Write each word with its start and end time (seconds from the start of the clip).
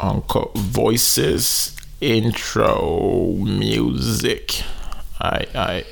Uncle 0.00 0.50
Voices 0.54 1.74
Intro 2.00 3.36
Music. 3.40 4.62
Ei, 5.20 5.46
ei. 5.54 5.84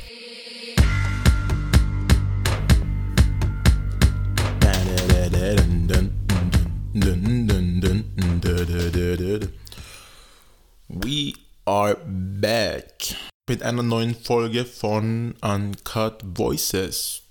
We 10.88 11.34
are 11.64 11.96
back 12.06 13.16
mit 13.48 13.62
einer 13.62 13.82
neuen 13.82 14.14
Folge 14.14 14.64
von 14.64 15.34
Uncut 15.42 16.22
Voices. 16.22 17.22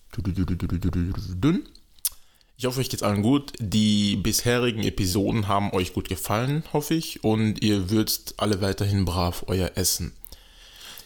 Ich 2.58 2.66
hoffe, 2.66 2.80
euch 2.80 2.90
geht's 2.90 3.04
allen 3.04 3.22
gut. 3.22 3.52
Die 3.60 4.16
bisherigen 4.16 4.84
Episoden 4.84 5.50
haben 5.50 5.74
euch 5.74 5.94
gut 5.94 6.08
gefallen, 6.08 6.64
hoffe 6.72 6.94
ich, 6.94 7.22
und 7.24 7.62
ihr 7.62 7.90
würzt 7.90 8.36
alle 8.38 8.62
weiterhin 8.62 9.04
brav 9.04 9.44
euer 9.48 9.72
Essen. 9.76 10.14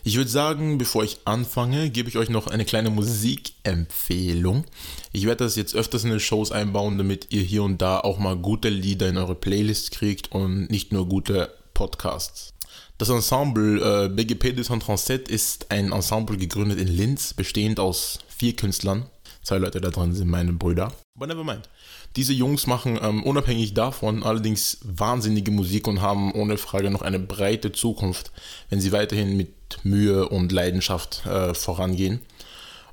Ich 0.04 0.16
würde 0.16 0.30
sagen, 0.30 0.78
bevor 0.78 1.04
ich 1.04 1.18
anfange, 1.26 1.90
gebe 1.90 2.08
ich 2.08 2.18
euch 2.18 2.30
noch 2.30 2.48
eine 2.48 2.66
kleine 2.66 2.92
Musikempfehlung. 2.92 4.64
Ich 5.12 5.26
werde 5.26 5.44
das 5.44 5.56
jetzt 5.56 5.76
öfters 5.76 6.04
in 6.04 6.12
den 6.12 6.20
Shows 6.20 6.52
einbauen, 6.52 7.00
damit 7.00 7.28
ihr 7.32 7.42
hier 7.42 7.64
und 7.64 7.82
da 7.82 8.00
auch 8.00 8.20
mal 8.20 8.38
gute 8.38 8.70
Lieder 8.70 9.10
in 9.10 9.18
eure 9.18 9.36
Playlist 9.36 9.92
kriegt 9.92 10.32
und 10.32 10.70
nicht 10.70 10.92
nur 10.92 11.10
gute 11.10 11.52
Podcasts. 11.74 12.54
Das 13.00 13.10
Ensemble 13.10 14.06
äh, 14.06 14.10
BGP 14.10 14.54
237 14.54 15.30
ist 15.30 15.72
ein 15.72 15.92
Ensemble 15.92 16.38
gegründet 16.38 16.80
in 16.80 16.88
Linz, 16.88 17.34
bestehend 17.34 17.80
aus 17.80 18.20
vier 18.28 18.56
Künstlern. 18.56 19.08
Zwei 19.50 19.58
Leute 19.58 19.82
da 19.82 19.90
drin 19.90 20.14
sind 20.14 20.28
meine 20.28 20.54
Brüder. 20.54 20.94
Aber 21.16 21.26
never 21.26 21.44
mind. 21.44 21.70
Diese 22.16 22.34
Jungs 22.34 22.68
machen 22.68 23.00
ähm, 23.02 23.24
unabhängig 23.24 23.74
davon 23.74 24.22
allerdings 24.22 24.78
wahnsinnige 24.84 25.50
Musik 25.50 25.88
und 25.88 26.02
haben 26.02 26.32
ohne 26.36 26.56
Frage 26.60 26.92
noch 26.92 27.02
eine 27.02 27.18
breite 27.18 27.72
Zukunft, 27.72 28.32
wenn 28.70 28.80
sie 28.80 28.92
weiterhin 28.92 29.36
mit 29.36 29.50
Mühe 29.82 30.30
und 30.30 30.52
Leidenschaft 30.52 31.26
äh, 31.26 31.56
vorangehen. 31.56 32.20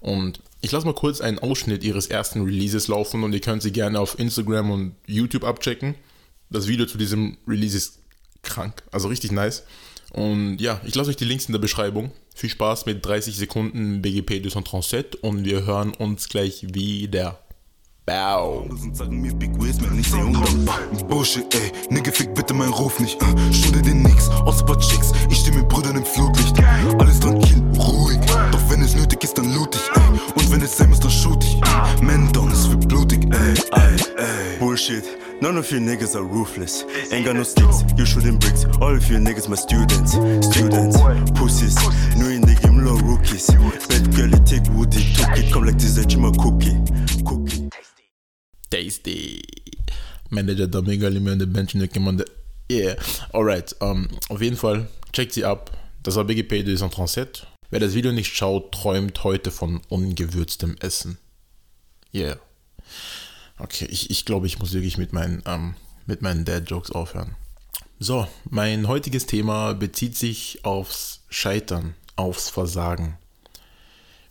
Und 0.01 0.41
ich 0.63 0.73
lasse 0.73 0.87
mal 0.87 0.95
kurz 0.95 1.21
einen 1.21 1.39
Ausschnitt 1.39 1.85
ihres 1.85 2.07
ersten 2.07 2.43
Releases 2.43 2.89
laufen 2.89 3.23
und 3.23 3.35
ihr 3.35 3.43
könnt 3.43 3.61
sie 3.61 3.71
gerne 3.71 4.01
auf 4.01 4.19
Instagram 4.19 4.71
und 4.71 4.95
YouTube 5.07 5.45
abchecken. 5.45 5.95
Das 6.49 6.69
Video 6.69 6.87
zu 6.87 6.97
diesem 6.97 7.37
Release 7.47 7.77
ist 7.77 7.99
krank, 8.41 8.83
also 8.93 9.09
richtig 9.09 9.31
nice. 9.31 9.65
Und 10.13 10.59
ja, 10.59 10.81
ich 10.85 10.95
lasse 10.95 11.11
euch 11.11 11.17
die 11.17 11.25
Links 11.25 11.47
in 11.47 11.53
der 11.53 11.59
Beschreibung. 11.59 12.11
Viel 12.35 12.51
Spaß 12.51 12.87
mit 12.87 13.05
30 13.05 13.37
Sekunden 13.37 14.03
BGP 14.03 14.43
237 14.43 15.23
und 15.23 15.45
wir 15.45 15.67
hören 15.67 15.93
uns 15.95 16.29
gleich 16.29 16.67
wieder. 16.75 17.39
Bau. 18.07 18.69
Bullshit, 21.09 21.55
ey, 21.55 21.73
Nigga, 21.91 22.13
fick 22.13 22.33
bitte 22.37 22.55
meinen 22.55 22.73
Ruf 22.73 23.01
nicht. 23.01 23.21
Uh, 23.21 23.53
Stunde 23.53 23.83
dir 23.83 23.95
nix, 23.95 24.29
paar 24.29 24.79
Chicks. 24.79 25.11
Ich 25.29 25.39
steh 25.39 25.51
mit 25.51 25.69
Brüdern 25.69 25.97
im 25.97 26.05
Flutlicht. 26.05 26.57
Alles 27.01 27.19
tranquil, 27.19 27.61
ruhig. 27.77 28.21
Doch 28.53 28.71
wenn 28.71 28.83
es 28.83 28.95
nötig 28.95 29.25
ist, 29.25 29.37
dann 29.37 29.53
loot 29.53 29.75
ich. 29.75 30.37
Und 30.37 30.53
wenn 30.53 30.63
es 30.63 30.77
sein 30.77 30.91
muss, 30.91 31.01
dann 31.01 31.11
shoot 31.11 31.43
ich. 31.43 31.61
Man 32.01 32.31
es 32.53 32.71
wird 32.71 32.87
blutig, 32.87 33.25
ey, 33.25 33.55
ey, 33.73 33.97
ey. 34.19 34.56
Bullshit. 34.77 35.41
None 35.41 35.57
of 35.57 35.73
you 35.73 35.81
niggas 35.81 36.15
are 36.17 36.23
ruthless. 36.23 36.85
Ain't 37.11 37.25
got 37.25 37.35
no 37.35 37.45
sticks, 37.45 37.83
you 37.97 38.05
shooting 38.05 38.37
bricks. 38.37 38.67
All 38.83 38.95
of 38.95 39.09
you 39.09 39.17
niggas 39.17 39.49
my 39.49 39.57
students. 39.57 40.13
Students, 40.53 40.99
pussies. 41.33 41.77
New 42.19 42.29
in 42.29 42.43
the 42.43 42.55
game, 42.61 42.85
low 42.85 42.97
rookies. 42.97 43.47
Bad 43.89 44.15
girl, 44.15 44.29
you 44.29 44.45
take 44.45 44.69
woody, 44.77 45.01
took 45.15 45.39
it. 45.39 45.51
Come 45.51 45.65
like 45.65 45.79
this, 45.79 45.95
that 45.97 46.13
you 46.13 46.19
my 46.19 46.31
cookie. 46.37 46.77
Cookie. 47.25 47.71
Tasty. 48.69 49.41
Manager 50.31 50.67
Domingo 50.67 51.09
Limon, 51.09 51.39
der 51.39 51.47
Bench 51.47 51.75
Nückemann, 51.75 52.19
der. 52.19 52.27
Yeah. 52.71 52.97
Alright, 53.33 53.75
um, 53.81 54.09
auf 54.29 54.43
jeden 54.43 54.59
Fall, 54.59 54.89
checkt 55.15 55.33
sie 55.33 55.47
ab. 55.47 55.71
Das 56.03 56.17
war 56.17 56.25
BGP 56.25 56.65
237. 56.65 57.47
Wer 57.71 57.81
das 57.81 57.95
Video 57.95 58.13
nicht 58.13 58.37
schaut, 58.37 58.73
träumt 58.73 59.25
heute 59.25 59.51
von 59.51 59.81
ungewürztem 59.89 60.77
Essen. 60.81 61.17
Yeah. 62.13 62.37
Okay, 63.59 63.87
ich, 63.91 64.11
ich 64.11 64.25
glaube, 64.25 64.47
ich 64.47 64.59
muss 64.59 64.73
wirklich 64.73 64.99
mit 64.99 65.13
meinen, 65.13 65.43
ähm, 65.47 65.75
mit 66.07 66.23
meinen 66.23 66.45
Dad-Jokes 66.45 66.91
aufhören. 66.91 67.37
So, 67.99 68.29
mein 68.51 68.89
heutiges 68.89 69.25
Thema 69.27 69.73
bezieht 69.73 70.17
sich 70.17 70.65
aufs 70.65 71.23
Scheitern, 71.31 71.95
aufs 72.15 72.51
Versagen. 72.51 73.17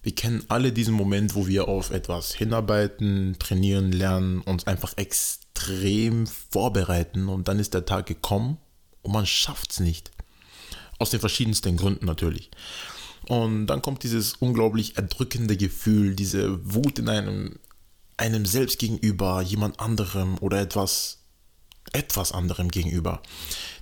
Wir 0.04 0.14
kennen 0.14 0.46
alle 0.50 0.72
diesen 0.72 0.94
Moment, 0.94 1.34
wo 1.34 1.48
wir 1.48 1.68
auf 1.68 1.90
etwas 1.90 2.32
hinarbeiten, 2.36 3.38
trainieren, 3.40 3.92
lernen, 3.92 4.42
uns 4.42 4.68
einfach 4.68 4.94
extrem 4.98 6.28
vorbereiten 6.28 7.28
und 7.28 7.48
dann 7.48 7.58
ist 7.58 7.74
der 7.74 7.86
Tag 7.86 8.06
gekommen 8.06 8.60
und 9.02 9.14
man 9.14 9.26
schafft 9.26 9.72
es 9.72 9.80
nicht. 9.80 10.12
Aus 11.00 11.10
den 11.10 11.20
verschiedensten 11.20 11.76
Gründen 11.76 12.06
natürlich. 12.06 12.52
Und 13.28 13.66
dann 13.66 13.82
kommt 13.82 14.04
dieses 14.04 14.34
unglaublich 14.34 14.96
erdrückende 14.96 15.58
Gefühl, 15.58 16.16
diese 16.16 16.60
Wut 16.72 17.00
in 17.00 17.10
einem, 17.10 17.58
einem 18.18 18.46
selbst 18.46 18.80
gegenüber, 18.80 19.42
jemand 19.42 19.80
anderem 19.80 20.38
oder 20.40 20.62
etwas, 20.62 21.20
etwas 21.92 22.32
anderem 22.32 22.70
gegenüber. 22.70 23.22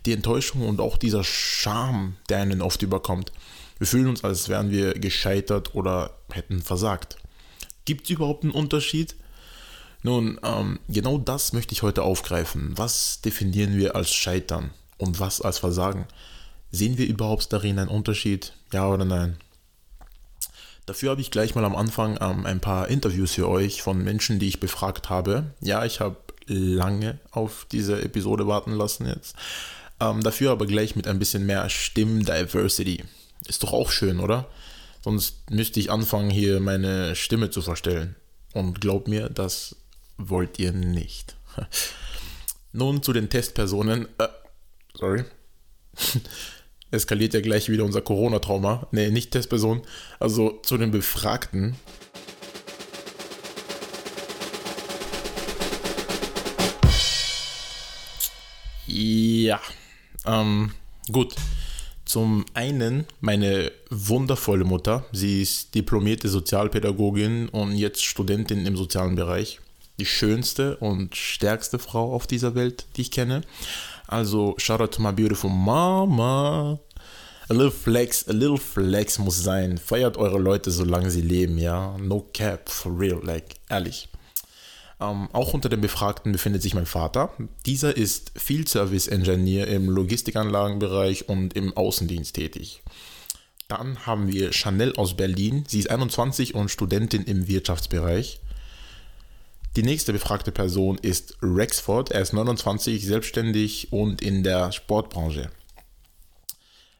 Die 0.06 0.14
Enttäuschung 0.14 0.68
und 0.68 0.82
auch 0.82 0.98
dieser 0.98 1.24
Scham, 1.24 2.16
der 2.30 2.40
einen 2.40 2.62
oft 2.62 2.82
überkommt. 2.82 3.32
Wir 3.78 3.88
fühlen 3.88 4.08
uns, 4.08 4.24
als 4.24 4.50
wären 4.50 4.72
wir 4.72 4.94
gescheitert 4.94 5.76
oder 5.76 6.18
hätten 6.32 6.62
versagt. 6.62 7.18
Gibt 7.86 8.06
es 8.06 8.12
überhaupt 8.12 8.44
einen 8.44 8.54
Unterschied? 8.54 9.16
Nun, 10.04 10.40
ähm, 10.44 10.80
genau 10.90 11.18
das 11.18 11.54
möchte 11.54 11.74
ich 11.74 11.82
heute 11.82 12.04
aufgreifen. 12.04 12.74
Was 12.78 13.22
definieren 13.22 13.78
wir 13.78 13.96
als 13.96 14.14
Scheitern 14.14 14.72
und 14.98 15.20
was 15.20 15.42
als 15.42 15.60
Versagen? 15.60 16.08
Sehen 16.72 16.98
wir 16.98 17.08
überhaupt 17.08 17.52
darin 17.54 17.80
einen 17.80 17.90
Unterschied? 17.90 18.54
Ja 18.74 18.88
oder 18.88 19.06
nein? 19.06 19.38
Dafür 20.86 21.12
habe 21.12 21.22
ich 21.22 21.32
gleich 21.32 21.56
mal 21.56 21.64
am 21.64 21.76
Anfang 21.76 22.18
ähm, 22.22 22.46
ein 22.46 22.60
paar 22.60 22.90
Interviews 22.90 23.34
für 23.34 23.48
euch 23.48 23.82
von 23.82 24.04
Menschen, 24.04 24.40
die 24.40 24.48
ich 24.48 24.60
befragt 24.60 25.10
habe. 25.10 25.54
Ja, 25.62 25.86
ich 25.86 26.02
habe 26.02 26.18
lange 26.46 27.20
auf 27.32 27.66
diese 27.72 28.02
Episode 28.02 28.48
warten 28.48 28.74
lassen 28.74 29.08
jetzt. 29.08 29.36
Ähm, 30.00 30.22
dafür 30.22 30.52
aber 30.52 30.66
gleich 30.66 30.96
mit 30.96 31.08
ein 31.08 31.20
bisschen 31.20 31.46
mehr 31.46 31.70
Stimmdiversity. 31.70 33.04
Ist 33.48 33.64
doch 33.64 33.72
auch 33.72 33.92
schön, 33.92 34.20
oder? 34.20 34.48
Sonst 35.02 35.50
müsste 35.50 35.80
ich 35.80 35.92
anfangen, 35.92 36.30
hier 36.30 36.60
meine 36.60 37.16
Stimme 37.16 37.50
zu 37.50 37.62
verstellen. 37.62 38.16
Und 38.54 38.82
glaubt 38.82 39.08
mir, 39.08 39.30
das 39.30 39.76
wollt 40.18 40.60
ihr 40.60 40.74
nicht. 40.74 41.36
Nun 42.72 43.04
zu 43.04 43.14
den 43.14 43.30
Testpersonen. 43.30 44.08
Äh, 44.18 44.28
sorry. 44.96 45.24
Eskaliert 46.94 47.34
ja 47.34 47.42
gleich 47.42 47.70
wieder 47.70 47.86
unser 47.86 48.02
Corona-Trauma. 48.02 48.86
Nee, 48.92 49.10
nicht 49.10 49.32
Testperson. 49.32 49.82
Also 50.20 50.60
zu 50.62 50.78
den 50.78 50.92
Befragten. 50.92 51.76
Ja. 58.86 59.60
Ähm, 60.28 60.74
gut. 61.12 61.34
Zum 62.06 62.46
einen 62.54 63.08
meine 63.22 63.72
wundervolle 63.90 64.64
Mutter. 64.64 65.04
Sie 65.12 65.42
ist 65.42 65.74
diplomierte 65.74 66.30
Sozialpädagogin 66.30 67.50
und 67.50 67.76
jetzt 67.76 68.06
Studentin 68.06 68.68
im 68.68 68.78
sozialen 68.78 69.16
Bereich. 69.16 69.60
Die 70.00 70.06
schönste 70.06 70.78
und 70.78 71.16
stärkste 71.16 71.80
Frau 71.80 72.14
auf 72.14 72.28
dieser 72.28 72.54
Welt, 72.54 72.86
die 72.96 73.02
ich 73.02 73.10
kenne. 73.10 73.42
Also, 74.14 74.54
shout 74.60 74.80
out 74.80 74.92
to 74.92 75.02
my 75.02 75.12
beautiful 75.12 75.50
mama. 75.50 76.80
A 77.50 77.54
little 77.54 77.72
flex, 77.72 78.28
a 78.28 78.32
little 78.32 78.60
flex 78.60 79.18
muss 79.18 79.42
sein. 79.44 79.80
Feiert 79.80 80.18
eure 80.18 80.38
Leute, 80.38 80.70
solange 80.70 81.10
sie 81.10 81.22
leben, 81.22 81.58
ja. 81.58 81.98
No 81.98 82.30
cap, 82.32 82.70
for 82.70 82.92
real, 82.96 83.20
like, 83.24 83.56
ehrlich. 83.70 84.10
Ähm, 85.02 85.30
auch 85.34 85.56
unter 85.56 85.68
den 85.68 85.82
Befragten 85.82 86.32
befindet 86.32 86.62
sich 86.62 86.76
mein 86.76 86.86
Vater. 86.86 87.32
Dieser 87.66 87.98
ist 87.98 88.32
Field 88.36 88.70
Service 88.70 89.08
Engineer 89.08 89.66
im 89.66 89.90
Logistikanlagenbereich 89.90 91.28
und 91.28 91.56
im 91.56 91.76
Außendienst 91.76 92.36
tätig. 92.36 92.84
Dann 93.68 94.06
haben 94.06 94.32
wir 94.32 94.54
Chanel 94.54 94.96
aus 94.96 95.18
Berlin. 95.18 95.64
Sie 95.68 95.80
ist 95.80 95.90
21 95.90 96.54
und 96.54 96.70
Studentin 96.70 97.24
im 97.24 97.48
Wirtschaftsbereich. 97.48 98.42
Die 99.76 99.82
nächste 99.82 100.14
befragte 100.14 100.52
Person 100.52 101.00
ist 101.00 101.36
Rexford. 101.42 102.12
Er 102.12 102.22
ist 102.22 102.32
29, 102.32 103.04
selbstständig 103.04 103.92
und 103.92 104.22
in 104.22 104.44
der 104.44 104.72
Sportbranche. 104.72 105.50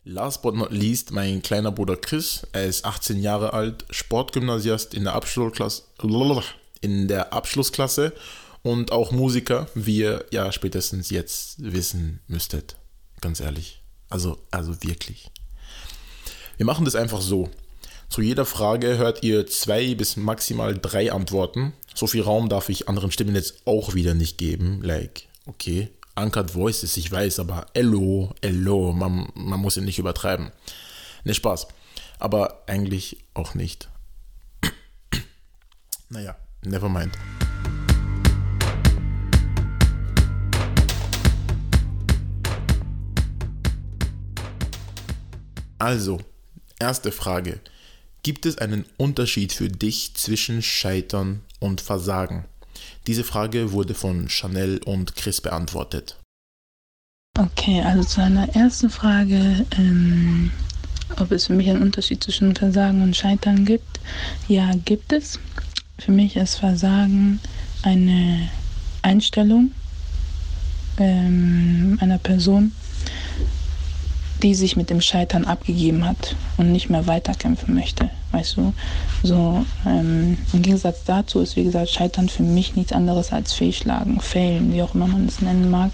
Last 0.06 0.42
but 0.42 0.56
not 0.56 0.72
least 0.72 1.12
mein 1.12 1.44
kleiner 1.44 1.72
Bruder 1.72 1.98
Chris. 1.98 2.48
Er 2.52 2.66
ist 2.66 2.84
18 2.84 3.22
Jahre 3.22 3.54
alt, 3.54 3.86
Sportgymnasiast 3.92 4.96
in 4.96 5.04
der 5.04 5.14
Abschlussklasse 5.14 5.84
in 6.82 7.08
der 7.08 7.32
Abschlussklasse 7.32 8.12
und 8.64 8.92
auch 8.92 9.12
Musiker, 9.12 9.68
wie 9.76 10.00
ihr 10.00 10.26
ja 10.32 10.52
spätestens 10.52 11.12
jetzt 11.12 11.62
wissen 11.62 12.22
müsstet. 12.28 12.76
Ganz 13.22 13.40
ehrlich. 13.40 13.84
Also, 14.10 14.40
also 14.50 14.82
wirklich. 14.82 15.30
Wir 16.58 16.66
machen 16.66 16.86
das 16.86 16.96
einfach 16.96 17.22
so. 17.22 17.50
Zu 18.14 18.22
jeder 18.22 18.46
Frage 18.46 19.00
hört 19.00 19.24
ihr 19.24 19.48
zwei 19.48 19.96
bis 19.96 20.18
maximal 20.18 20.78
drei 20.78 21.12
Antworten. 21.12 21.74
So 21.96 22.06
viel 22.06 22.22
Raum 22.22 22.48
darf 22.48 22.70
ich 22.70 22.88
anderen 22.88 23.12
Stimmen 23.12 23.34
jetzt 23.34 23.66
auch 23.66 23.96
wieder 23.96 24.14
nicht 24.14 24.38
geben. 24.38 24.84
Like, 24.84 25.24
okay. 25.48 25.90
Uncut 26.14 26.54
Voices, 26.54 26.96
ich 26.96 27.12
weiß, 27.12 27.40
aber 27.40 27.66
hello, 27.74 28.36
hello, 28.44 28.94
man, 28.94 29.30
man 29.34 29.60
muss 29.60 29.78
ihn 29.78 29.86
nicht 29.86 29.98
übertreiben. 29.98 30.52
Ne, 31.24 31.34
Spaß. 31.34 31.66
Aber 32.20 32.62
eigentlich 32.68 33.18
auch 33.34 33.56
nicht. 33.56 33.90
naja, 36.10 36.36
never 36.62 36.90
mind. 36.90 37.18
Also, 45.80 46.20
erste 46.80 47.12
Frage. 47.12 47.60
Gibt 48.24 48.46
es 48.46 48.58
einen 48.58 48.86
Unterschied 48.96 49.52
für 49.52 49.68
dich 49.68 50.14
zwischen 50.16 50.62
Scheitern 50.62 51.42
und 51.60 51.82
Versagen? 51.82 52.46
Diese 53.06 53.26
Frage 53.26 53.74
wurde 53.74 53.94
von 53.94 54.30
Chanel 54.30 54.80
und 54.86 55.16
Chris 55.18 55.42
beantwortet. 55.42 56.18
Okay, 57.38 57.82
also 57.82 58.04
zu 58.04 58.22
einer 58.22 58.56
ersten 58.56 58.90
Frage, 58.90 59.66
ähm, 59.78 60.52
ob 61.18 61.32
es 61.32 61.48
für 61.48 61.54
mich 61.54 61.70
einen 61.70 61.82
Unterschied 61.82 62.24
zwischen 62.24 62.56
Versagen 62.56 63.02
und 63.02 63.16
Scheitern 63.16 63.66
gibt. 63.66 64.00
Ja, 64.48 64.72
gibt 64.86 65.12
es. 65.12 65.40
Für 66.00 66.12
mich 66.12 66.38
ist 66.38 66.56
Versagen 66.56 67.42
eine 67.82 68.50
Einstellung 69.02 69.72
ähm, 70.98 71.98
einer 72.02 72.20
Person, 72.20 72.72
die 74.44 74.56
sich 74.56 74.76
mit 74.76 74.90
dem 74.90 75.00
Scheitern 75.00 75.46
abgegeben 75.46 76.06
hat 76.06 76.36
und 76.58 76.72
nicht 76.72 76.90
mehr 76.90 77.08
weiterkämpfen 77.08 77.74
möchte. 77.74 78.10
Weißt 78.32 78.58
du? 78.58 78.74
So, 79.24 79.66
ähm, 79.86 80.38
im 80.52 80.62
Gegensatz 80.62 81.04
dazu 81.06 81.40
ist, 81.40 81.56
wie 81.56 81.64
gesagt, 81.64 81.90
Scheitern 81.90 82.28
für 82.28 82.44
mich 82.44 82.76
nichts 82.76 82.92
anderes 82.92 83.32
als 83.32 83.54
Fehlschlagen, 83.54 84.20
Failen, 84.20 84.74
wie 84.74 84.84
auch 84.84 84.96
immer 84.96 85.08
man 85.08 85.28
es 85.28 85.40
nennen 85.40 85.72
mag, 85.72 85.92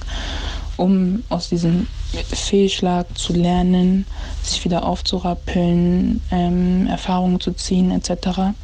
um 0.78 1.24
aus 1.30 1.50
diesem 1.50 1.88
Fehlschlag 2.32 3.06
zu 3.16 3.34
lernen, 3.34 4.06
sich 4.42 4.66
wieder 4.66 4.84
aufzurappeln, 4.84 6.22
ähm, 6.32 6.88
Erfahrungen 6.88 7.40
zu 7.40 7.52
ziehen, 7.52 7.92
etc. 7.92 8.56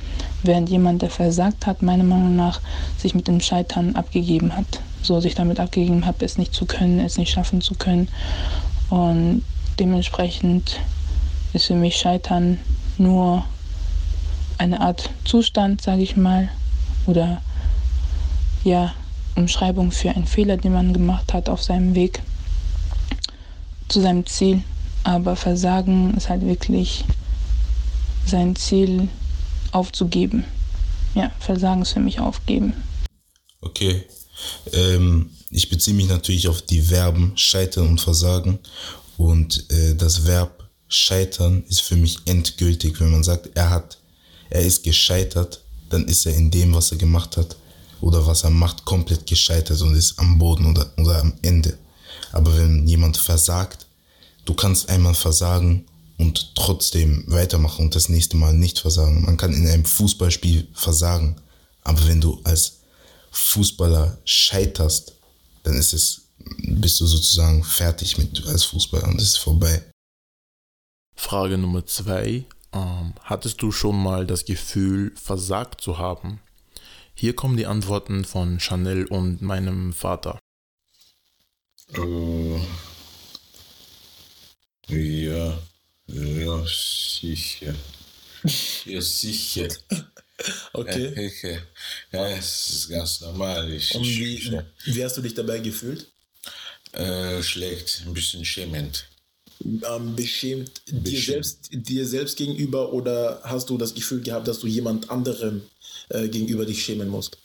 Während 0.42 0.70
jemand, 0.70 1.04
der 1.04 1.12
versagt 1.12 1.68
hat, 1.68 1.84
meiner 1.84 2.04
Meinung 2.04 2.36
nach 2.36 2.60
sich 2.98 3.14
mit 3.14 3.28
dem 3.28 3.40
Scheitern 3.40 3.96
abgegeben 3.96 4.56
hat. 4.56 4.82
So 5.04 5.20
sich 5.20 5.36
damit 5.36 5.60
abgegeben 5.60 6.08
hat, 6.08 6.24
es 6.24 6.40
nicht 6.40 6.56
zu 6.56 6.66
können, 6.66 7.00
es 7.00 7.20
nicht 7.20 7.32
schaffen 7.32 7.62
zu 7.62 7.76
können. 7.76 8.08
Und 8.90 9.44
Dementsprechend 9.80 10.80
ist 11.54 11.66
für 11.66 11.76
mich 11.76 11.98
Scheitern 11.98 12.60
nur 12.98 13.46
eine 14.58 14.82
Art 14.82 15.10
Zustand, 15.26 15.82
sage 15.82 16.02
ich 16.02 16.16
mal, 16.16 16.50
oder 17.08 17.42
ja, 18.64 18.94
Umschreibung 19.36 19.92
für 19.92 20.12
einen 20.12 20.26
Fehler, 20.26 20.58
den 20.58 20.74
man 20.74 20.94
gemacht 20.94 21.34
hat 21.34 21.50
auf 21.50 21.62
seinem 21.62 21.94
Weg 21.94 22.22
zu 23.90 24.02
seinem 24.02 24.26
Ziel. 24.26 24.64
Aber 25.04 25.36
Versagen 25.36 26.16
ist 26.16 26.30
halt 26.30 26.46
wirklich 26.46 27.06
sein 28.26 28.56
Ziel 28.56 29.10
aufzugeben. 29.72 30.46
Ja, 31.14 31.32
Versagen 31.40 31.82
ist 31.82 31.92
für 31.92 32.00
mich 32.00 32.20
aufgeben. 32.20 32.74
Okay. 33.62 34.04
Ähm, 34.74 35.30
ich 35.50 35.70
beziehe 35.70 35.96
mich 35.96 36.08
natürlich 36.08 36.48
auf 36.48 36.62
die 36.62 36.82
Verben 36.82 37.34
scheitern 37.36 37.88
und 37.88 38.02
versagen. 38.02 38.60
Und 39.18 39.72
äh, 39.72 39.96
das 39.96 40.26
Verb 40.26 40.70
scheitern 40.88 41.64
ist 41.68 41.82
für 41.82 41.96
mich 41.96 42.20
endgültig. 42.26 43.00
Wenn 43.00 43.12
man 43.12 43.24
sagt, 43.24 43.50
er 43.56 43.70
hat, 43.70 43.98
er 44.50 44.62
ist 44.62 44.84
gescheitert, 44.84 45.62
dann 45.90 46.08
ist 46.08 46.26
er 46.26 46.36
in 46.36 46.52
dem, 46.52 46.74
was 46.74 46.92
er 46.92 46.98
gemacht 46.98 47.38
hat 47.38 47.56
oder 48.02 48.26
was 48.26 48.44
er 48.44 48.50
macht, 48.50 48.86
komplett 48.86 49.26
gescheitert 49.26 49.82
und 49.82 49.96
ist 49.96 50.20
am 50.20 50.38
Boden 50.38 50.66
oder, 50.66 50.92
oder 50.98 51.20
am 51.20 51.34
Ende. 51.42 51.78
Aber 52.32 52.56
wenn 52.58 52.88
jemand 52.88 53.18
versagt, 53.18 53.86
du 54.46 54.54
kannst 54.54 54.90
einmal 54.90 55.16
versagen 55.16 55.86
und 56.18 56.56
trotzdem 56.56 57.24
weitermachen 57.28 57.86
und 57.86 57.96
das 57.96 58.10
nächste 58.10 58.38
Mal 58.38 58.54
nicht 58.54 58.80
versagen. 58.80 59.24
Man 59.24 59.38
kann 59.38 59.54
in 59.54 59.68
einem 59.68 59.86
Fußballspiel 59.86 60.68
versagen, 60.74 61.36
aber 61.84 62.08
wenn 62.08 62.22
du 62.22 62.40
als 62.44 62.80
Fußballer 63.32 64.18
scheiterst, 64.24 65.14
dann 65.64 65.76
ist 65.76 65.94
es 65.94 66.22
bist 66.58 67.00
du 67.02 67.06
sozusagen 67.06 67.64
fertig 67.64 68.18
mit 68.18 68.46
als 68.46 68.64
Fußballer 68.66 69.08
und 69.08 69.22
es 69.22 69.30
ist 69.30 69.38
vorbei. 69.38 69.84
Frage 71.16 71.58
Nummer 71.58 71.86
zwei. 71.86 72.46
Ähm, 72.74 73.14
hattest 73.22 73.62
du 73.62 73.72
schon 73.72 74.02
mal 74.02 74.28
das 74.28 74.46
Gefühl, 74.46 75.14
versagt 75.16 75.82
zu 75.82 75.98
haben? 75.98 76.42
Hier 77.14 77.34
kommen 77.34 77.56
die 77.56 77.66
Antworten 77.66 78.26
von 78.26 78.60
Chanel 78.60 79.06
und 79.06 79.42
meinem 79.42 79.94
Vater. 79.94 80.38
Uh, 81.98 82.60
ja, 84.88 85.58
ja, 86.08 86.66
sicher. 86.68 87.74
Ja, 88.86 89.02
sicher. 89.02 89.68
Okay. 90.74 91.32
Ja, 92.12 92.28
es 92.28 92.70
ist 92.70 92.90
ganz 92.90 93.22
normal. 93.22 93.72
Ich, 93.72 93.96
und 93.96 94.04
wie, 94.04 94.62
wie 94.86 95.04
hast 95.04 95.16
du 95.16 95.22
dich 95.22 95.34
dabei 95.34 95.60
gefühlt? 95.60 96.12
Äh, 96.96 97.44
schlecht, 97.44 98.04
ein 98.06 98.14
bisschen 98.14 98.46
schämend. 98.46 99.06
Ähm, 99.64 100.16
beschämt 100.16 100.82
dir 100.88 101.20
selbst, 101.20 101.70
dir 101.72 102.08
selbst 102.08 102.38
gegenüber 102.38 102.94
oder 102.94 103.42
hast 103.44 103.70
du 103.70 103.78
das 103.78 103.94
Gefühl 103.94 104.22
gehabt, 104.22 104.48
dass 104.48 104.60
du 104.60 104.68
jemand 104.68 105.10
anderem 105.10 105.62
äh, 106.10 106.28
gegenüber 106.30 106.66
dich 106.66 106.84
schämen 106.84 107.10
musst? 107.10 107.38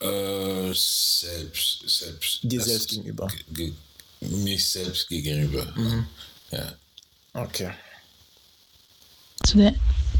Äh, 0.00 0.72
selbst, 0.74 1.84
selbst. 1.86 2.40
Dir 2.42 2.58
das 2.58 2.68
selbst 2.68 2.88
gegenüber? 2.90 3.28
Ge 3.52 3.72
mich 4.20 4.64
selbst 4.64 5.08
gegenüber. 5.08 5.64
Mhm. 5.76 6.06
Ja. 6.50 6.72
Okay. 7.34 7.70
Zu 9.44 9.58
der, 9.58 9.74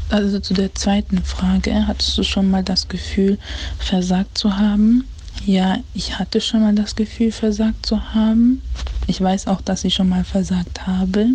also 0.09 0.39
zu 0.39 0.53
der 0.53 0.73
zweiten 0.75 1.23
Frage, 1.23 1.87
hattest 1.87 2.17
du 2.17 2.23
schon 2.23 2.49
mal 2.49 2.63
das 2.63 2.87
Gefühl, 2.87 3.37
versagt 3.79 4.37
zu 4.37 4.55
haben? 4.55 5.07
Ja, 5.45 5.79
ich 5.93 6.19
hatte 6.19 6.39
schon 6.39 6.61
mal 6.61 6.73
das 6.73 6.95
Gefühl, 6.95 7.33
versagt 7.33 7.85
zu 7.85 8.13
haben. 8.13 8.61
Ich 9.07 9.19
weiß 9.19 9.47
auch, 9.47 9.59
dass 9.59 9.83
ich 9.83 9.93
schon 9.93 10.07
mal 10.07 10.23
versagt 10.23 10.87
habe. 10.87 11.27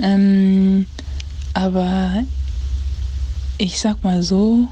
Ähm, 0.00 0.86
aber 1.52 2.24
ich 3.58 3.78
sag 3.78 4.02
mal 4.04 4.22
so, 4.22 4.68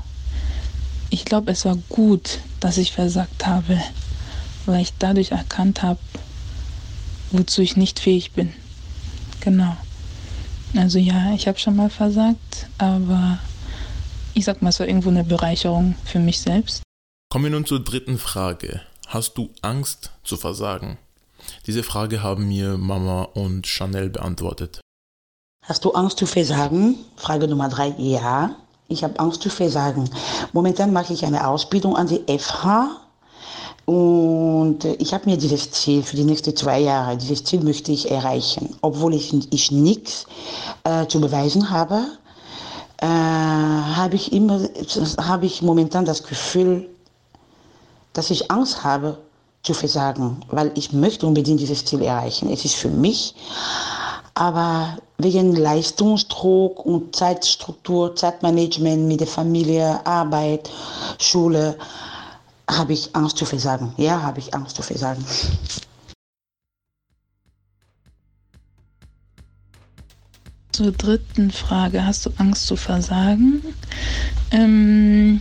ich 1.10 1.26
glaube, 1.26 1.52
es 1.52 1.66
war 1.66 1.76
gut, 1.90 2.38
dass 2.60 2.78
ich 2.78 2.92
versagt 2.92 3.46
habe, 3.46 3.78
weil 4.64 4.80
ich 4.80 4.94
dadurch 4.98 5.32
erkannt 5.32 5.82
habe, 5.82 6.00
wozu 7.30 7.60
ich 7.60 7.76
nicht 7.76 8.00
fähig 8.00 8.32
bin. 8.32 8.54
Genau. 9.40 9.76
Also 10.74 10.98
ja, 10.98 11.34
ich 11.34 11.48
habe 11.48 11.58
schon 11.58 11.76
mal 11.76 11.90
versagt, 11.90 12.66
aber 12.78 13.40
ich 14.32 14.46
sag 14.46 14.62
mal, 14.62 14.70
es 14.70 14.80
war 14.80 14.88
irgendwo 14.88 15.10
eine 15.10 15.24
Bereicherung 15.24 15.96
für 16.06 16.18
mich 16.18 16.40
selbst. 16.40 16.82
Kommen 17.30 17.44
wir 17.44 17.50
nun 17.50 17.66
zur 17.66 17.80
dritten 17.80 18.16
Frage. 18.16 18.80
Hast 19.06 19.36
du 19.36 19.50
Angst 19.60 20.12
zu 20.24 20.38
versagen? 20.38 20.96
Diese 21.66 21.82
Frage 21.82 22.22
haben 22.22 22.48
mir 22.48 22.78
Mama 22.78 23.24
und 23.34 23.66
Chanel 23.66 24.08
beantwortet. 24.08 24.80
Hast 25.62 25.84
du 25.84 25.92
Angst 25.92 26.16
zu 26.16 26.24
versagen? 26.24 26.94
Frage 27.16 27.46
Nummer 27.46 27.68
drei. 27.68 27.94
Ja, 27.98 28.56
ich 28.88 29.04
habe 29.04 29.20
Angst 29.20 29.42
zu 29.42 29.50
versagen. 29.50 30.08
Momentan 30.54 30.90
mache 30.94 31.12
ich 31.12 31.26
eine 31.26 31.46
Ausbildung 31.46 31.96
an 31.96 32.06
die 32.06 32.24
FH 32.38 32.96
und 33.84 34.86
ich 34.86 35.12
habe 35.12 35.28
mir 35.28 35.36
dieses 35.36 35.70
Ziel 35.70 36.02
für 36.02 36.16
die 36.16 36.24
nächsten 36.24 36.56
zwei 36.56 36.80
Jahre, 36.80 37.18
dieses 37.18 37.44
Ziel 37.44 37.60
möchte 37.60 37.92
ich 37.92 38.10
erreichen. 38.10 38.74
Obwohl 38.80 39.12
ich, 39.12 39.34
ich 39.52 39.70
nichts 39.70 40.24
äh, 40.84 41.06
zu 41.06 41.20
beweisen 41.20 41.68
habe, 41.68 42.06
äh, 43.02 43.06
habe 43.06 44.16
ich 44.16 44.32
immer, 44.32 44.66
habe 45.20 45.44
ich 45.44 45.60
momentan 45.60 46.06
das 46.06 46.22
Gefühl, 46.22 46.88
dass 48.18 48.32
ich 48.32 48.50
Angst 48.50 48.82
habe 48.82 49.16
zu 49.62 49.72
versagen, 49.74 50.40
weil 50.48 50.72
ich 50.74 50.92
möchte 50.92 51.24
unbedingt 51.24 51.60
dieses 51.60 51.84
Ziel 51.84 52.02
erreichen. 52.02 52.50
Es 52.50 52.64
ist 52.64 52.74
für 52.74 52.88
mich, 52.88 53.32
aber 54.34 54.98
wegen 55.18 55.54
Leistungsdruck 55.54 56.84
und 56.84 57.14
Zeitstruktur, 57.14 58.16
Zeitmanagement 58.16 59.06
mit 59.06 59.20
der 59.20 59.28
Familie, 59.28 60.04
Arbeit, 60.04 60.68
Schule, 61.20 61.78
habe 62.68 62.92
ich 62.92 63.14
Angst 63.14 63.36
zu 63.36 63.44
versagen. 63.44 63.92
Ja, 63.98 64.20
habe 64.20 64.40
ich 64.40 64.52
Angst 64.52 64.74
zu 64.74 64.82
versagen. 64.82 65.24
Zur 70.72 70.90
dritten 70.90 71.52
Frage, 71.52 72.04
hast 72.04 72.26
du 72.26 72.30
Angst 72.38 72.66
zu 72.66 72.74
versagen? 72.74 73.62
Ähm, 74.50 75.40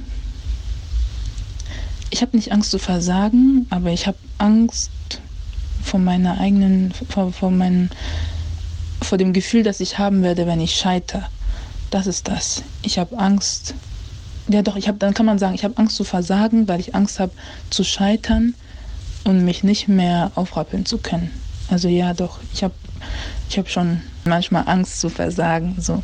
ich 2.18 2.24
habe 2.24 2.36
nicht 2.36 2.52
Angst 2.52 2.72
zu 2.72 2.80
versagen, 2.80 3.68
aber 3.70 3.92
ich 3.92 4.08
habe 4.08 4.18
Angst 4.40 4.90
vor 5.84 6.00
meiner 6.00 6.40
eigenen, 6.40 6.92
vor, 6.92 7.32
vor, 7.32 7.52
mein, 7.52 7.92
vor 9.04 9.20
dem 9.20 9.34
Gefühl, 9.34 9.62
das 9.62 9.80
ich 9.82 10.00
haben 10.00 10.24
werde, 10.24 10.48
wenn 10.48 10.60
ich 10.60 10.74
scheitere. 10.74 11.26
Das 11.92 12.08
ist 12.08 12.28
das. 12.28 12.64
Ich 12.82 12.98
habe 12.98 13.20
Angst. 13.20 13.76
Ja, 14.48 14.64
doch, 14.64 14.78
ich 14.78 14.88
habe, 14.88 14.98
dann 14.98 15.14
kann 15.14 15.28
man 15.28 15.38
sagen, 15.38 15.54
ich 15.54 15.64
habe 15.64 15.78
Angst 15.78 15.96
zu 15.96 16.04
versagen, 16.04 16.68
weil 16.68 16.80
ich 16.80 16.96
Angst 16.96 17.20
habe 17.20 17.34
zu 17.70 17.84
scheitern 17.84 18.56
und 19.24 19.46
mich 19.46 19.64
nicht 19.64 19.88
mehr 19.88 20.32
aufrappeln 20.34 20.88
zu 20.88 20.98
können. 20.98 21.30
Also 21.70 21.88
ja, 21.88 22.16
doch, 22.16 22.40
ich 22.52 22.64
habe 22.64 22.74
ich 23.48 23.60
hab 23.60 23.70
schon 23.70 24.02
manchmal 24.26 24.68
Angst 24.68 25.02
zu 25.02 25.10
versagen. 25.10 25.76
So. 25.78 26.02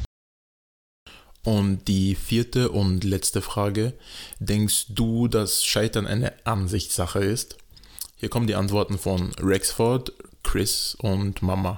Und 1.46 1.88
die 1.90 2.16
vierte 2.16 2.70
und 2.70 3.04
letzte 3.04 3.42
Frage. 3.42 3.94
Denkst 4.40 4.88
du, 4.90 5.28
dass 5.28 5.66
Scheitern 5.66 6.08
eine 6.08 6.34
Ansichtssache 6.46 7.20
ist? 7.20 7.58
Hier 8.16 8.30
kommen 8.30 8.48
die 8.48 8.56
Antworten 8.56 8.98
von 8.98 9.32
Rexford, 9.42 10.14
Chris 10.44 10.96
und 11.02 11.42
Mama. 11.42 11.78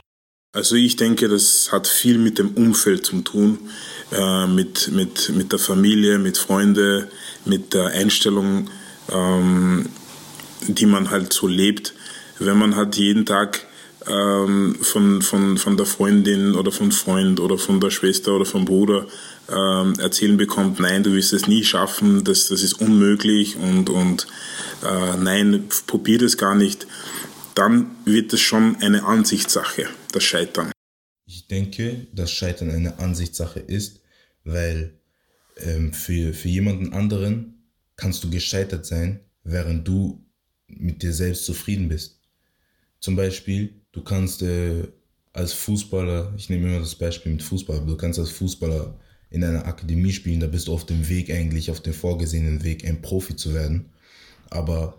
Also 0.53 0.75
ich 0.75 0.95
denke, 0.95 1.27
das 1.27 1.71
hat 1.71 1.87
viel 1.87 2.17
mit 2.17 2.37
dem 2.37 2.51
Umfeld 2.51 3.05
zu 3.05 3.21
tun, 3.21 3.57
äh, 4.11 4.47
mit, 4.47 4.89
mit, 4.89 5.29
mit 5.35 5.51
der 5.51 5.59
Familie, 5.59 6.17
mit 6.17 6.37
Freunden, 6.37 7.07
mit 7.43 7.73
der 7.73 7.87
Einstellung, 7.87 8.69
ähm, 9.11 9.89
die 10.67 10.85
man 10.85 11.09
halt 11.09 11.33
so 11.33 11.47
lebt. 11.47 11.93
Wenn 12.39 12.57
man 12.57 12.75
halt 12.75 12.95
jeden 12.95 13.25
Tag 13.25 13.65
ähm, 14.07 14.77
von, 14.81 15.21
von, 15.21 15.57
von 15.57 15.77
der 15.77 15.85
Freundin 15.85 16.55
oder 16.55 16.71
vom 16.71 16.91
Freund 16.91 17.39
oder 17.39 17.57
von 17.57 17.81
der 17.81 17.89
Schwester 17.89 18.33
oder 18.33 18.45
vom 18.45 18.65
Bruder 18.65 19.07
ähm, 19.49 19.93
erzählen 19.99 20.37
bekommt, 20.37 20.79
nein, 20.79 21.03
du 21.03 21.13
wirst 21.13 21.33
es 21.33 21.47
nie 21.47 21.63
schaffen, 21.63 22.23
das, 22.23 22.47
das 22.47 22.63
ist 22.63 22.73
unmöglich 22.73 23.55
und, 23.57 23.89
und 23.89 24.27
äh, 24.83 25.17
nein, 25.17 25.65
probier 25.87 26.19
das 26.19 26.37
gar 26.37 26.55
nicht, 26.55 26.87
dann 27.53 27.91
wird 28.05 28.33
es 28.33 28.41
schon 28.41 28.77
eine 28.77 29.05
Ansichtssache, 29.05 29.87
das 30.11 30.23
Scheitern. 30.23 30.71
Ich 31.25 31.47
denke, 31.47 32.07
dass 32.13 32.31
Scheitern 32.31 32.71
eine 32.71 32.99
Ansichtssache 32.99 33.59
ist, 33.59 34.01
weil 34.43 34.99
ähm, 35.57 35.93
für, 35.93 36.33
für 36.33 36.49
jemanden 36.49 36.93
anderen 36.93 37.69
kannst 37.95 38.23
du 38.23 38.29
gescheitert 38.29 38.85
sein, 38.85 39.21
während 39.43 39.87
du 39.87 40.23
mit 40.67 41.01
dir 41.01 41.13
selbst 41.13 41.45
zufrieden 41.45 41.89
bist. 41.89 42.19
Zum 42.99 43.15
Beispiel, 43.15 43.81
du 43.91 44.03
kannst 44.03 44.41
äh, 44.41 44.87
als 45.33 45.53
Fußballer, 45.53 46.33
ich 46.37 46.49
nehme 46.49 46.69
immer 46.69 46.79
das 46.79 46.95
Beispiel 46.95 47.31
mit 47.31 47.43
Fußball, 47.43 47.85
du 47.85 47.95
kannst 47.97 48.19
als 48.19 48.31
Fußballer 48.31 48.99
in 49.35 49.43
einer 49.43 49.65
Akademie 49.65 50.13
spielen, 50.13 50.39
da 50.39 50.47
bist 50.47 50.69
du 50.69 50.73
auf 50.73 50.85
dem 50.85 51.09
Weg 51.09 51.29
eigentlich, 51.29 51.69
auf 51.69 51.81
dem 51.81 51.93
vorgesehenen 51.93 52.63
Weg, 52.63 52.87
ein 52.87 53.01
Profi 53.01 53.35
zu 53.35 53.53
werden. 53.53 53.87
Aber 54.49 54.95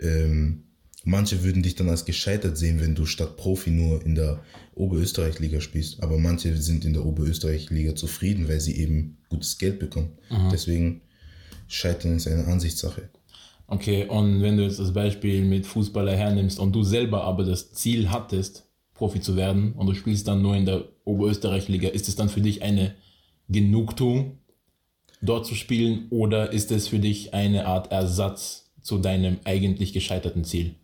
ähm, 0.00 0.64
manche 1.04 1.44
würden 1.44 1.62
dich 1.62 1.76
dann 1.76 1.88
als 1.88 2.04
gescheitert 2.04 2.58
sehen, 2.58 2.80
wenn 2.80 2.96
du 2.96 3.06
statt 3.06 3.36
Profi 3.36 3.70
nur 3.70 4.04
in 4.04 4.16
der 4.16 4.40
Oberösterreich-Liga 4.74 5.60
spielst. 5.60 6.02
Aber 6.02 6.18
manche 6.18 6.56
sind 6.56 6.84
in 6.84 6.94
der 6.94 7.06
Oberösterreich-Liga 7.06 7.94
zufrieden, 7.94 8.48
weil 8.48 8.60
sie 8.60 8.76
eben 8.76 9.18
gutes 9.28 9.56
Geld 9.56 9.78
bekommen. 9.78 10.18
Mhm. 10.30 10.48
Deswegen 10.50 11.00
Scheitern 11.68 12.16
ist 12.16 12.26
eine 12.26 12.44
Ansichtssache. 12.46 13.08
Okay, 13.68 14.06
und 14.08 14.42
wenn 14.42 14.56
du 14.56 14.64
jetzt 14.64 14.80
das 14.80 14.92
Beispiel 14.92 15.44
mit 15.44 15.64
Fußballer 15.64 16.16
hernimmst 16.16 16.58
und 16.58 16.72
du 16.72 16.82
selber 16.82 17.22
aber 17.22 17.44
das 17.44 17.72
Ziel 17.72 18.10
hattest, 18.10 18.64
Profi 18.94 19.20
zu 19.20 19.36
werden 19.36 19.74
und 19.74 19.86
du 19.86 19.94
spielst 19.94 20.26
dann 20.26 20.42
nur 20.42 20.56
in 20.56 20.66
der 20.66 20.84
Oberösterreich-Liga, 21.04 21.90
ist 21.90 22.08
es 22.08 22.16
dann 22.16 22.28
für 22.28 22.40
dich 22.40 22.62
eine 22.62 22.96
Genugtuung, 23.48 24.38
dort 25.22 25.46
zu 25.46 25.54
spielen 25.54 26.06
oder 26.10 26.52
ist 26.52 26.70
es 26.70 26.88
für 26.88 26.98
dich 26.98 27.34
eine 27.34 27.66
Art 27.66 27.92
Ersatz 27.92 28.70
zu 28.82 28.98
deinem 28.98 29.38
eigentlich 29.44 29.92
gescheiterten 29.92 30.44
Ziel? 30.44 30.74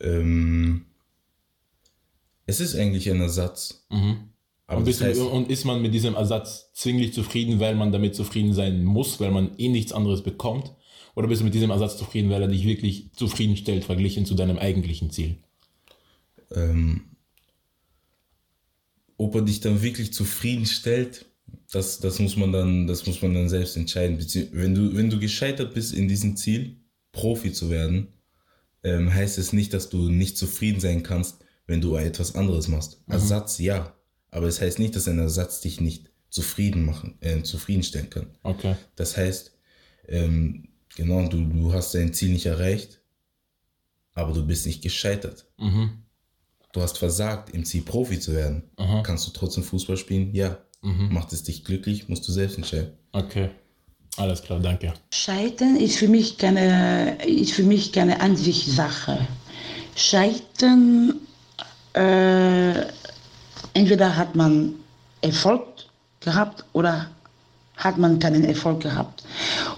Ähm, 0.00 0.86
es 2.46 2.60
ist 2.60 2.76
eigentlich 2.76 3.10
ein 3.10 3.20
Ersatz. 3.20 3.86
Mhm. 3.90 4.30
Aber 4.68 4.80
und, 4.80 4.86
heißt, 4.88 5.20
und 5.20 5.50
ist 5.50 5.64
man 5.64 5.80
mit 5.80 5.94
diesem 5.94 6.14
Ersatz 6.14 6.72
zwinglich 6.72 7.12
zufrieden, 7.12 7.60
weil 7.60 7.76
man 7.76 7.92
damit 7.92 8.16
zufrieden 8.16 8.52
sein 8.52 8.84
muss, 8.84 9.20
weil 9.20 9.30
man 9.30 9.56
eh 9.58 9.68
nichts 9.68 9.92
anderes 9.92 10.22
bekommt? 10.22 10.72
Oder 11.14 11.28
bist 11.28 11.40
du 11.40 11.44
mit 11.44 11.54
diesem 11.54 11.70
Ersatz 11.70 11.96
zufrieden, 11.96 12.30
weil 12.30 12.42
er 12.42 12.48
dich 12.48 12.66
wirklich 12.66 13.12
zufriedenstellt, 13.14 13.84
verglichen 13.84 14.26
zu 14.26 14.34
deinem 14.34 14.58
eigentlichen 14.58 15.10
Ziel? 15.10 15.36
Ähm, 16.54 17.15
ob 19.16 19.34
er 19.34 19.42
dich 19.42 19.60
dann 19.60 19.82
wirklich 19.82 20.12
zufriedenstellt, 20.12 21.26
das, 21.72 22.00
das, 22.00 22.18
muss 22.18 22.36
man 22.36 22.52
dann, 22.52 22.86
das 22.86 23.06
muss 23.06 23.22
man 23.22 23.34
dann 23.34 23.48
selbst 23.48 23.76
entscheiden. 23.76 24.18
Wenn 24.52 24.74
du, 24.74 24.94
wenn 24.96 25.10
du 25.10 25.18
gescheitert 25.18 25.74
bist 25.74 25.94
in 25.94 26.08
diesem 26.08 26.36
Ziel, 26.36 26.76
Profi 27.12 27.52
zu 27.52 27.70
werden, 27.70 28.08
ähm, 28.82 29.12
heißt 29.12 29.38
es 29.38 29.52
nicht, 29.52 29.72
dass 29.72 29.88
du 29.88 30.08
nicht 30.10 30.36
zufrieden 30.36 30.80
sein 30.80 31.02
kannst, 31.02 31.38
wenn 31.66 31.80
du 31.80 31.96
etwas 31.96 32.34
anderes 32.34 32.68
machst. 32.68 33.00
Mhm. 33.06 33.14
Ersatz 33.14 33.58
ja, 33.58 33.96
aber 34.30 34.46
es 34.46 34.60
heißt 34.60 34.78
nicht, 34.78 34.94
dass 34.94 35.08
ein 35.08 35.18
Ersatz 35.18 35.60
dich 35.60 35.80
nicht 35.80 36.10
zufrieden 36.28 36.84
machen, 36.84 37.16
äh, 37.20 37.42
zufriedenstellen 37.42 38.10
kann. 38.10 38.26
Okay. 38.42 38.76
Das 38.96 39.16
heißt, 39.16 39.56
ähm, 40.08 40.68
Genau, 40.96 41.28
du, 41.28 41.44
du 41.44 41.74
hast 41.74 41.94
dein 41.94 42.14
Ziel 42.14 42.32
nicht 42.32 42.46
erreicht, 42.46 43.02
aber 44.14 44.32
du 44.32 44.44
bist 44.46 44.64
nicht 44.64 44.82
gescheitert. 44.82 45.46
Mhm. 45.58 46.02
Du 46.76 46.82
hast 46.82 46.98
versagt, 46.98 47.54
im 47.54 47.64
Ziel 47.64 47.80
Profi 47.80 48.20
zu 48.20 48.34
werden. 48.34 48.62
Aha. 48.76 49.00
Kannst 49.02 49.26
du 49.26 49.30
trotzdem 49.30 49.64
Fußball 49.64 49.96
spielen? 49.96 50.34
Ja. 50.34 50.58
Mhm. 50.82 51.08
Macht 51.10 51.32
es 51.32 51.42
dich 51.42 51.64
glücklich? 51.64 52.10
Musst 52.10 52.28
du 52.28 52.32
selbst 52.32 52.58
entscheiden. 52.58 52.90
Okay. 53.12 53.48
Alles 54.18 54.42
klar, 54.42 54.60
danke. 54.60 54.92
Scheitern 55.10 55.76
ist 55.76 55.96
für 55.96 56.06
mich 56.06 56.36
keine, 56.36 57.16
ist 57.24 57.52
für 57.52 57.62
mich 57.62 57.92
keine 57.92 58.20
Ansichtssache. 58.20 59.26
Scheitern, 59.94 61.14
äh, 61.94 62.82
entweder 63.72 64.14
hat 64.14 64.36
man 64.36 64.74
Erfolg 65.22 65.62
gehabt 66.20 66.62
oder 66.74 67.10
hat 67.76 67.98
man 67.98 68.18
keinen 68.18 68.44
Erfolg 68.44 68.80
gehabt. 68.80 69.22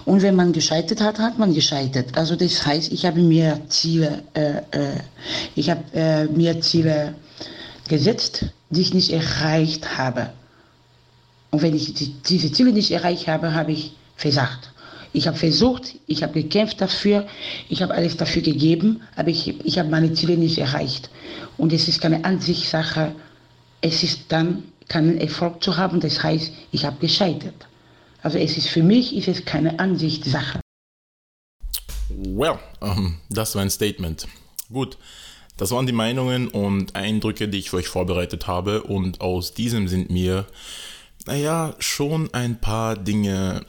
Und 0.05 0.21
wenn 0.21 0.35
man 0.35 0.53
gescheitert 0.53 1.01
hat, 1.01 1.19
hat 1.19 1.37
man 1.37 1.53
gescheitert. 1.53 2.17
Also 2.17 2.35
das 2.35 2.65
heißt, 2.65 2.91
ich 2.91 3.05
habe 3.05 3.21
mir 3.21 3.59
Ziele, 3.67 4.23
äh, 4.33 4.57
äh, 4.71 4.99
ich 5.55 5.69
habe 5.69 5.83
äh, 5.93 6.25
mir 6.25 6.61
Ziele 6.61 7.15
gesetzt, 7.87 8.45
die 8.69 8.81
ich 8.81 8.93
nicht 8.93 9.11
erreicht 9.11 9.97
habe. 9.97 10.29
Und 11.51 11.61
wenn 11.61 11.75
ich 11.75 11.93
die, 11.93 12.13
diese 12.27 12.51
Ziele 12.51 12.71
nicht 12.71 12.91
erreicht 12.91 13.27
habe, 13.27 13.53
habe 13.53 13.71
ich 13.73 13.93
versagt. 14.15 14.71
Ich 15.11 15.27
habe 15.27 15.37
versucht, 15.37 15.95
ich 16.05 16.21
habe 16.21 16.33
gekämpft 16.33 16.79
dafür, 16.81 17.25
ich 17.67 17.81
habe 17.81 17.95
alles 17.95 18.15
dafür 18.15 18.43
gegeben, 18.43 19.01
aber 19.15 19.29
ich, 19.29 19.55
ich 19.65 19.79
habe 19.79 19.89
meine 19.89 20.13
Ziele 20.13 20.37
nicht 20.37 20.59
erreicht. 20.59 21.09
Und 21.57 21.73
es 21.73 21.87
ist 21.87 21.99
keine 21.99 22.23
Ansichtssache, 22.23 23.13
es 23.81 24.03
ist 24.03 24.25
dann 24.29 24.63
keinen 24.87 25.17
Erfolg 25.19 25.63
zu 25.63 25.77
haben, 25.77 25.99
das 25.99 26.21
heißt, 26.21 26.51
ich 26.71 26.85
habe 26.85 26.97
gescheitert. 26.99 27.68
Also 28.21 28.37
es 28.37 28.57
ist 28.57 28.67
für 28.67 28.83
mich 28.83 29.15
ist 29.15 29.27
es 29.27 29.45
keine 29.45 29.79
Ansichtssache. 29.79 30.59
Well, 32.09 32.59
um, 32.79 32.89
ähm, 32.89 33.17
das 33.29 33.55
war 33.55 33.61
ein 33.61 33.69
Statement. 33.69 34.27
Gut, 34.71 34.97
das 35.57 35.71
waren 35.71 35.85
die 35.85 35.93
Meinungen 35.93 36.47
und 36.47 36.95
Eindrücke, 36.95 37.47
die 37.47 37.59
ich 37.59 37.69
für 37.69 37.77
euch 37.77 37.87
vorbereitet 37.87 38.47
habe 38.47 38.83
und 38.83 39.21
aus 39.21 39.53
diesem 39.53 39.87
sind 39.87 40.09
mir, 40.09 40.47
naja, 41.25 41.75
schon 41.79 42.33
ein 42.33 42.59
paar 42.59 42.95
Dinge 42.95 43.65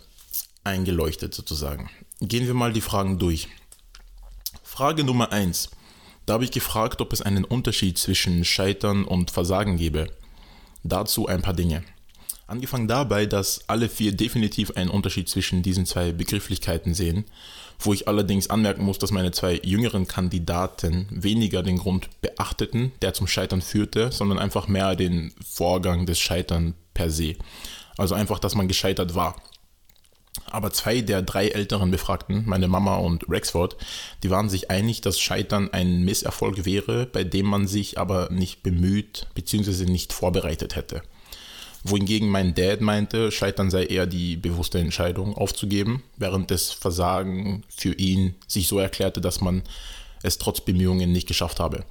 eingeleuchtet 0.65 1.35
sozusagen. 1.35 1.91
Gehen 2.21 2.47
wir 2.47 2.55
mal 2.55 2.73
die 2.73 2.81
Fragen 2.81 3.19
durch. 3.19 3.49
Frage 4.63 5.05
Nummer 5.05 5.33
1. 5.33 5.71
Da 6.27 6.35
habe 6.35 6.45
ich 6.45 6.53
gefragt, 6.53 7.01
ob 7.01 7.13
es 7.13 7.23
einen 7.23 7.45
Unterschied 7.45 7.99
zwischen 7.99 8.45
Scheitern 8.45 9.05
und 9.05 9.31
Versagen 9.31 9.77
gäbe. 9.77 10.07
Dazu 10.85 11.27
ein 11.27 11.43
paar 11.43 11.55
Dinge. 11.55 11.83
Angefangen 12.51 12.89
dabei, 12.89 13.27
dass 13.27 13.61
alle 13.69 13.89
vier 13.89 14.11
definitiv 14.11 14.73
einen 14.73 14.91
Unterschied 14.91 15.29
zwischen 15.29 15.63
diesen 15.63 15.87
zwei 15.87 16.11
Begrifflichkeiten 16.11 16.95
sehen, 16.95 17.25
wo 17.79 17.93
ich 17.93 18.09
allerdings 18.09 18.51
anmerken 18.51 18.83
muss, 18.83 18.99
dass 18.99 19.13
meine 19.13 19.31
zwei 19.31 19.61
jüngeren 19.63 20.09
Kandidaten 20.09 21.07
weniger 21.13 21.63
den 21.63 21.79
Grund 21.79 22.09
beachteten, 22.23 22.91
der 23.03 23.15
zum 23.15 23.29
Scheitern 23.29 23.63
führte, 23.63 24.11
sondern 24.11 24.41
einfach 24.41 24.67
mehr 24.67 24.97
den 24.97 25.33
Vorgang 25.49 26.07
des 26.07 26.19
Scheitern 26.19 26.75
per 26.93 27.09
se. 27.09 27.37
Also 27.97 28.17
einfach, 28.17 28.41
dass 28.41 28.57
man 28.57 28.67
gescheitert 28.67 29.15
war. 29.15 29.37
Aber 30.47 30.73
zwei 30.73 31.03
der 31.03 31.23
drei 31.23 31.51
älteren 31.51 31.93
Befragten, 31.93 32.43
meine 32.47 32.67
Mama 32.67 32.97
und 32.97 33.29
Rexford, 33.29 33.77
die 34.25 34.31
waren 34.31 34.49
sich 34.49 34.73
einig, 34.73 35.03
dass 35.03 35.21
Scheitern 35.21 35.73
ein 35.73 36.03
Misserfolg 36.03 36.65
wäre, 36.65 37.07
bei 37.07 37.23
dem 37.23 37.47
man 37.47 37.69
sich 37.69 37.97
aber 37.97 38.29
nicht 38.33 38.65
bemüht 38.65 39.29
bzw. 39.37 39.85
nicht 39.85 40.13
vorbereitet 40.13 40.75
hätte 40.75 41.03
wohingegen 41.85 42.29
mein 42.29 42.55
Dad 42.55 42.81
meinte, 42.81 43.31
Scheitern 43.31 43.71
sei 43.71 43.85
eher 43.85 44.07
die 44.07 44.37
bewusste 44.37 44.79
Entscheidung 44.79 45.35
aufzugeben, 45.35 46.03
während 46.17 46.51
das 46.51 46.71
Versagen 46.71 47.65
für 47.69 47.95
ihn 47.95 48.35
sich 48.47 48.69
so 48.69 48.79
erklärte, 48.79 49.21
dass 49.21 49.41
man 49.41 49.63
es 50.23 50.39
trotz 50.39 50.61
Bemühungen 50.61 51.13
nicht 51.13 51.27
geschafft 51.27 51.61
habe. 51.61 51.85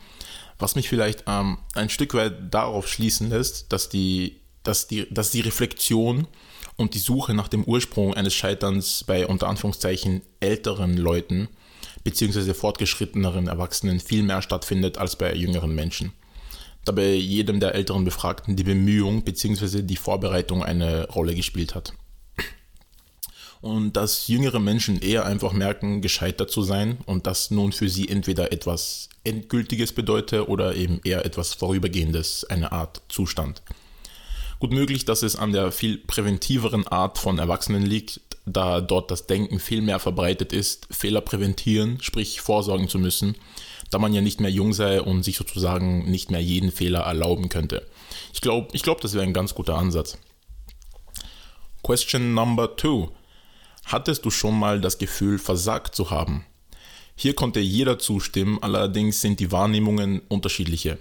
Was 0.59 0.75
mich 0.75 0.89
vielleicht 0.89 1.23
ähm, 1.27 1.57
ein 1.73 1.89
Stück 1.89 2.13
weit 2.13 2.53
darauf 2.53 2.87
schließen 2.87 3.29
lässt, 3.29 3.71
dass 3.71 3.89
die, 3.89 4.37
dass, 4.63 4.87
die, 4.87 5.11
dass 5.11 5.31
die 5.31 5.41
Reflexion 5.41 6.27
und 6.75 6.93
die 6.93 6.99
Suche 6.99 7.33
nach 7.33 7.47
dem 7.47 7.63
Ursprung 7.63 8.13
eines 8.13 8.35
Scheiterns 8.35 9.03
bei 9.05 9.25
unter 9.25 9.47
Anführungszeichen 9.47 10.21
älteren 10.39 10.97
Leuten 10.97 11.47
bzw. 12.03 12.53
fortgeschritteneren 12.53 13.47
Erwachsenen 13.47 13.99
viel 13.99 14.23
mehr 14.23 14.41
stattfindet 14.41 14.97
als 14.97 15.15
bei 15.15 15.33
jüngeren 15.33 15.73
Menschen 15.73 16.13
da 16.85 16.91
bei 16.91 17.13
jedem 17.13 17.59
der 17.59 17.75
älteren 17.75 18.05
Befragten 18.05 18.55
die 18.55 18.63
Bemühung 18.63 19.23
bzw. 19.23 19.81
die 19.81 19.95
Vorbereitung 19.95 20.63
eine 20.63 21.07
Rolle 21.09 21.35
gespielt 21.35 21.75
hat. 21.75 21.93
und 23.61 23.97
dass 23.97 24.27
jüngere 24.27 24.59
Menschen 24.59 25.01
eher 25.01 25.25
einfach 25.25 25.53
merken, 25.53 26.01
gescheitert 26.01 26.49
zu 26.49 26.61
sein 26.61 26.97
und 27.05 27.27
das 27.27 27.51
nun 27.51 27.71
für 27.71 27.89
sie 27.89 28.07
entweder 28.07 28.51
etwas 28.51 29.09
Endgültiges 29.23 29.91
bedeutet 29.93 30.47
oder 30.47 30.75
eben 30.75 31.01
eher 31.03 31.25
etwas 31.25 31.53
Vorübergehendes, 31.53 32.45
eine 32.45 32.71
Art 32.71 33.01
Zustand. 33.09 33.61
Gut 34.59 34.71
möglich, 34.71 35.05
dass 35.05 35.23
es 35.23 35.35
an 35.35 35.53
der 35.53 35.71
viel 35.71 35.97
präventiveren 35.97 36.87
Art 36.87 37.17
von 37.17 37.39
Erwachsenen 37.39 37.85
liegt, 37.85 38.21
da 38.45 38.81
dort 38.81 39.11
das 39.11 39.27
Denken 39.27 39.59
viel 39.59 39.81
mehr 39.81 39.99
verbreitet 39.99 40.53
ist, 40.53 40.87
Fehler 40.91 41.21
präventieren, 41.21 41.99
sprich 42.01 42.41
vorsorgen 42.41 42.89
zu 42.89 42.99
müssen, 42.99 43.35
da 43.91 43.99
man 43.99 44.13
ja 44.13 44.21
nicht 44.21 44.39
mehr 44.39 44.51
jung 44.51 44.73
sei 44.73 45.01
und 45.01 45.23
sich 45.23 45.37
sozusagen 45.37 46.09
nicht 46.09 46.31
mehr 46.31 46.41
jeden 46.41 46.71
Fehler 46.71 47.01
erlauben 47.01 47.49
könnte. 47.49 47.85
Ich 48.33 48.41
glaube, 48.41 48.69
ich 48.73 48.83
glaub, 48.83 49.01
das 49.01 49.13
wäre 49.13 49.23
ein 49.23 49.33
ganz 49.33 49.55
guter 49.55 49.75
Ansatz. 49.75 50.17
Question 51.83 52.33
number 52.33 52.75
two. 52.75 53.09
Hattest 53.85 54.25
du 54.25 54.29
schon 54.29 54.57
mal 54.57 54.81
das 54.81 54.97
Gefühl, 54.97 55.39
versagt 55.39 55.95
zu 55.95 56.11
haben? 56.11 56.45
Hier 57.15 57.33
konnte 57.33 57.59
jeder 57.59 57.99
zustimmen, 57.99 58.59
allerdings 58.61 59.21
sind 59.21 59.39
die 59.39 59.51
Wahrnehmungen 59.51 60.21
unterschiedliche. 60.29 60.99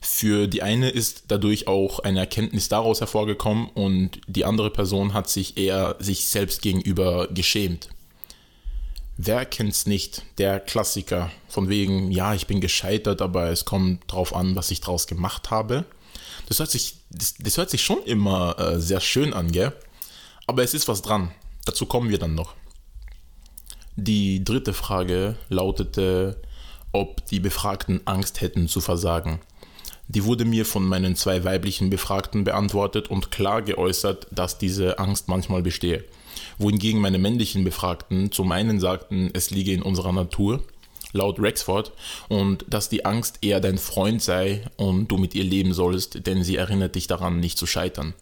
Für 0.00 0.46
die 0.46 0.62
eine 0.62 0.90
ist 0.90 1.24
dadurch 1.28 1.66
auch 1.66 1.98
eine 1.98 2.20
Erkenntnis 2.20 2.68
daraus 2.68 3.00
hervorgekommen 3.00 3.68
und 3.68 4.20
die 4.28 4.44
andere 4.44 4.70
Person 4.70 5.12
hat 5.12 5.28
sich 5.28 5.56
eher 5.56 5.96
sich 5.98 6.26
selbst 6.26 6.62
gegenüber 6.62 7.26
geschämt. 7.28 7.88
Wer 9.20 9.44
kennt's 9.46 9.84
nicht? 9.84 10.22
Der 10.38 10.60
Klassiker. 10.60 11.32
Von 11.48 11.68
wegen, 11.68 12.12
ja, 12.12 12.34
ich 12.34 12.46
bin 12.46 12.60
gescheitert, 12.60 13.20
aber 13.20 13.50
es 13.50 13.64
kommt 13.64 14.04
drauf 14.06 14.32
an, 14.34 14.54
was 14.54 14.70
ich 14.70 14.80
draus 14.80 15.08
gemacht 15.08 15.50
habe. 15.50 15.84
Das 16.46 16.60
hört 16.60 16.70
sich, 16.70 17.00
das, 17.10 17.34
das 17.34 17.56
hört 17.56 17.68
sich 17.68 17.82
schon 17.82 18.00
immer 18.04 18.56
äh, 18.60 18.80
sehr 18.80 19.00
schön 19.00 19.34
an, 19.34 19.50
gell? 19.50 19.72
Aber 20.46 20.62
es 20.62 20.72
ist 20.72 20.86
was 20.86 21.02
dran. 21.02 21.32
Dazu 21.64 21.84
kommen 21.84 22.10
wir 22.10 22.18
dann 22.18 22.36
noch. 22.36 22.54
Die 23.96 24.44
dritte 24.44 24.72
Frage 24.72 25.36
lautete, 25.48 26.40
ob 26.92 27.26
die 27.26 27.40
Befragten 27.40 28.00
Angst 28.04 28.40
hätten 28.40 28.68
zu 28.68 28.80
versagen. 28.80 29.40
Die 30.06 30.24
wurde 30.24 30.44
mir 30.44 30.64
von 30.64 30.86
meinen 30.86 31.16
zwei 31.16 31.42
weiblichen 31.42 31.90
Befragten 31.90 32.44
beantwortet 32.44 33.08
und 33.08 33.32
klar 33.32 33.62
geäußert, 33.62 34.28
dass 34.30 34.58
diese 34.58 35.00
Angst 35.00 35.26
manchmal 35.26 35.62
bestehe. 35.62 36.04
Wohingegen 36.58 37.00
meine 37.00 37.18
männlichen 37.18 37.64
Befragten 37.64 38.32
zum 38.32 38.50
einen 38.52 38.80
sagten, 38.80 39.30
es 39.32 39.50
liege 39.50 39.72
in 39.72 39.82
unserer 39.82 40.12
Natur, 40.12 40.62
laut 41.12 41.38
Rexford, 41.38 41.92
und 42.28 42.64
dass 42.68 42.88
die 42.88 43.04
Angst 43.04 43.38
eher 43.42 43.60
dein 43.60 43.78
Freund 43.78 44.20
sei 44.22 44.62
und 44.76 45.08
du 45.08 45.18
mit 45.18 45.34
ihr 45.34 45.44
leben 45.44 45.72
sollst, 45.72 46.26
denn 46.26 46.42
sie 46.42 46.56
erinnert 46.56 46.96
dich 46.96 47.06
daran, 47.06 47.40
nicht 47.40 47.58
zu 47.58 47.66
scheitern. 47.66 48.14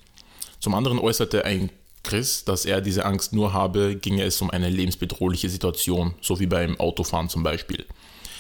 Zum 0.61 0.75
anderen 0.75 0.99
äußerte 0.99 1.45
ein 1.45 1.71
Chris, 2.03 2.45
dass 2.45 2.65
er 2.65 2.81
diese 2.81 3.05
Angst 3.05 3.33
nur 3.33 3.53
habe, 3.53 3.97
ginge 3.97 4.23
es 4.23 4.41
um 4.41 4.51
eine 4.51 4.69
lebensbedrohliche 4.69 5.49
Situation, 5.49 6.15
so 6.21 6.39
wie 6.39 6.47
beim 6.47 6.79
Autofahren 6.79 7.29
zum 7.29 7.43
Beispiel. 7.43 7.85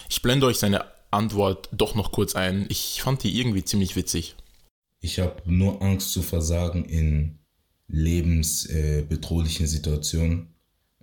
Ich 0.09 0.23
blende 0.23 0.47
euch 0.47 0.59
seine 0.59 0.85
Antwort 1.11 1.69
doch 1.73 1.95
noch 1.95 2.13
kurz 2.13 2.37
ein. 2.37 2.67
Ich 2.69 3.03
fand 3.03 3.23
die 3.23 3.39
irgendwie 3.39 3.65
ziemlich 3.65 3.97
witzig. 3.97 4.37
Ich 5.01 5.19
habe 5.19 5.43
nur 5.47 5.83
Angst 5.83 6.13
zu 6.13 6.23
versagen 6.23 6.85
in 6.85 7.39
lebensbedrohlichen 7.89 9.67
Situationen. 9.67 10.49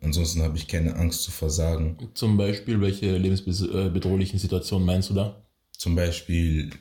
Ansonsten 0.02 0.42
habe 0.42 0.58
ich 0.58 0.68
keine 0.68 0.96
Angst 0.96 1.24
zu 1.24 1.32
versagen. 1.32 2.10
Zum 2.13 2.36
Beispiel, 2.38 2.82
welche 2.82 3.18
lebensbedrohlichen 3.18 4.38
Situationen 4.38 4.86
meinst 4.86 5.10
du 5.10 5.13
da? 5.13 5.42
Zum 5.78 5.96
Beispiel 5.96 6.72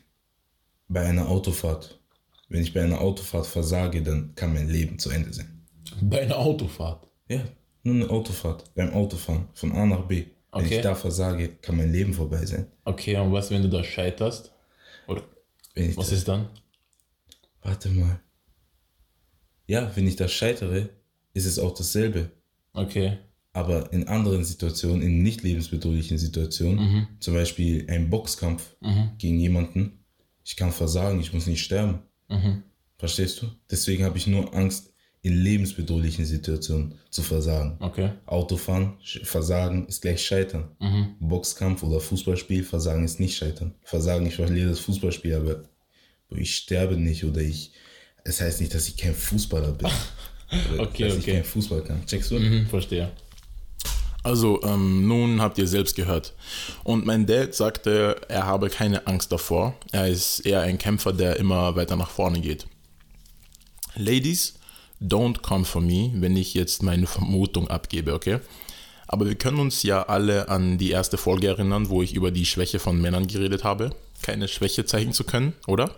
bei 0.88 1.02
einer 1.02 1.28
Autofahrt. 1.28 2.00
Wenn 2.48 2.62
ich 2.62 2.74
bei 2.74 2.82
einer 2.82 3.00
Autofahrt 3.00 3.46
versage, 3.46 4.02
dann 4.02 4.34
kann 4.34 4.52
mein 4.52 4.68
Leben 4.68 4.98
zu 4.98 5.10
Ende 5.10 5.32
sein. 5.32 5.66
Bei 6.00 6.22
einer 6.22 6.36
Autofahrt? 6.36 7.06
Ja, 7.28 7.44
nur 7.82 7.94
eine 7.94 8.10
Autofahrt. 8.10 8.74
Beim 8.74 8.92
Autofahren 8.92 9.48
von 9.54 9.72
A 9.72 9.86
nach 9.86 10.02
B. 10.02 10.26
Wenn 10.52 10.66
okay. 10.66 10.76
ich 10.76 10.82
da 10.82 10.94
versage, 10.94 11.48
kann 11.62 11.76
mein 11.76 11.92
Leben 11.92 12.12
vorbei 12.12 12.44
sein. 12.44 12.66
Okay, 12.84 13.16
und 13.16 13.32
was, 13.32 13.50
wenn 13.50 13.62
du 13.62 13.70
da 13.70 13.82
scheiterst? 13.82 14.52
Oder 15.06 15.22
was 15.94 16.10
da, 16.10 16.14
ist 16.14 16.28
dann? 16.28 16.48
Warte 17.62 17.88
mal. 17.88 18.20
Ja, 19.72 19.90
wenn 19.94 20.06
ich 20.06 20.16
da 20.16 20.28
scheitere, 20.28 20.90
ist 21.32 21.46
es 21.46 21.58
auch 21.58 21.72
dasselbe. 21.72 22.30
Okay. 22.74 23.16
Aber 23.54 23.90
in 23.90 24.06
anderen 24.06 24.44
Situationen, 24.44 25.00
in 25.00 25.22
nicht 25.22 25.42
lebensbedrohlichen 25.42 26.18
Situationen, 26.18 26.78
mhm. 26.78 27.06
zum 27.20 27.32
Beispiel 27.32 27.86
ein 27.88 28.10
Boxkampf 28.10 28.76
mhm. 28.80 29.12
gegen 29.16 29.40
jemanden, 29.40 30.04
ich 30.44 30.56
kann 30.56 30.72
versagen, 30.72 31.20
ich 31.20 31.32
muss 31.32 31.46
nicht 31.46 31.64
sterben. 31.64 32.00
Mhm. 32.28 32.64
Verstehst 32.98 33.40
du? 33.40 33.46
Deswegen 33.70 34.04
habe 34.04 34.18
ich 34.18 34.26
nur 34.26 34.54
Angst, 34.54 34.92
in 35.22 35.40
lebensbedrohlichen 35.40 36.26
Situationen 36.26 36.96
zu 37.08 37.22
versagen. 37.22 37.78
Okay. 37.80 38.10
Autofahren, 38.26 38.98
Versagen 39.22 39.86
ist 39.86 40.02
gleich 40.02 40.22
Scheitern. 40.22 40.68
Mhm. 40.80 41.16
Boxkampf 41.18 41.82
oder 41.82 42.00
Fußballspiel, 42.00 42.62
Versagen 42.62 43.04
ist 43.04 43.20
nicht 43.20 43.38
Scheitern. 43.38 43.74
Versagen, 43.84 44.26
ich 44.26 44.34
verliere 44.34 44.68
das 44.68 44.80
Fußballspiel, 44.80 45.34
aber 45.34 45.62
ich 46.28 46.56
sterbe 46.56 46.98
nicht 46.98 47.24
oder 47.24 47.40
ich. 47.40 47.72
Es 48.24 48.36
das 48.36 48.46
heißt 48.46 48.60
nicht, 48.60 48.74
dass 48.74 48.88
ich 48.88 48.96
kein 48.96 49.14
Fußballer 49.14 49.72
bin. 49.72 49.88
okay, 50.78 51.04
dass 51.04 51.12
okay. 51.12 51.18
ich 51.18 51.26
kein 51.26 51.44
Fußball 51.44 51.82
kann. 51.82 52.06
Checkst 52.06 52.30
du? 52.30 52.38
Mhm, 52.38 52.66
verstehe. 52.68 53.10
Also, 54.22 54.62
ähm, 54.62 55.08
nun 55.08 55.40
habt 55.40 55.58
ihr 55.58 55.66
selbst 55.66 55.96
gehört. 55.96 56.32
Und 56.84 57.04
mein 57.04 57.26
Dad 57.26 57.54
sagte, 57.54 58.20
er 58.28 58.46
habe 58.46 58.70
keine 58.70 59.06
Angst 59.08 59.32
davor. 59.32 59.74
Er 59.90 60.06
ist 60.06 60.40
eher 60.40 60.60
ein 60.60 60.78
Kämpfer, 60.78 61.12
der 61.12 61.36
immer 61.36 61.74
weiter 61.74 61.96
nach 61.96 62.10
vorne 62.10 62.40
geht. 62.40 62.66
Ladies, 63.96 64.54
don't 65.00 65.42
come 65.42 65.64
for 65.64 65.82
me, 65.82 66.12
wenn 66.14 66.36
ich 66.36 66.54
jetzt 66.54 66.84
meine 66.84 67.08
Vermutung 67.08 67.66
abgebe, 67.68 68.14
okay? 68.14 68.38
Aber 69.08 69.26
wir 69.26 69.34
können 69.34 69.58
uns 69.58 69.82
ja 69.82 70.04
alle 70.04 70.48
an 70.48 70.78
die 70.78 70.90
erste 70.90 71.18
Folge 71.18 71.48
erinnern, 71.48 71.88
wo 71.88 72.00
ich 72.02 72.14
über 72.14 72.30
die 72.30 72.46
Schwäche 72.46 72.78
von 72.78 73.00
Männern 73.00 73.26
geredet 73.26 73.64
habe, 73.64 73.90
keine 74.22 74.46
Schwäche 74.46 74.86
zeigen 74.86 75.12
zu 75.12 75.24
können, 75.24 75.54
oder? 75.66 75.96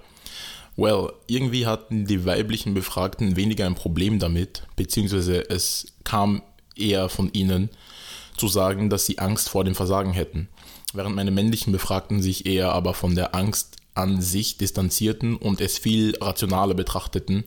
Well, 0.77 1.13
irgendwie 1.27 1.67
hatten 1.67 2.07
die 2.07 2.25
weiblichen 2.25 2.75
Befragten 2.75 3.37
weniger 3.37 3.67
ein 3.67 3.77
Problem 3.77 4.19
damit, 4.19 4.65
beziehungsweise 4.77 5.49
es 5.49 5.95
kam 6.03 6.43
eher 6.77 7.09
von 7.09 7.33
ihnen 7.33 7.71
zu 8.37 8.49
sagen, 8.49 8.91
dass 8.91 9.07
sie 9.07 9.19
Angst 9.19 9.49
vor 9.49 9.65
dem 9.65 9.77
Versagen 9.77 10.13
hätten, 10.13 10.49
während 10.93 11.15
meine 11.15 11.31
männlichen 11.31 11.73
Befragten 11.73 12.23
sich 12.23 12.47
eher 12.47 12.73
aber 12.73 12.95
von 12.95 13.15
der 13.15 13.35
Angst 13.35 13.77
an 13.95 14.21
sich 14.21 14.57
distanzierten 14.57 15.37
und 15.37 15.61
es 15.61 15.79
viel 15.79 16.17
rationaler 16.21 16.75
betrachteten 16.75 17.45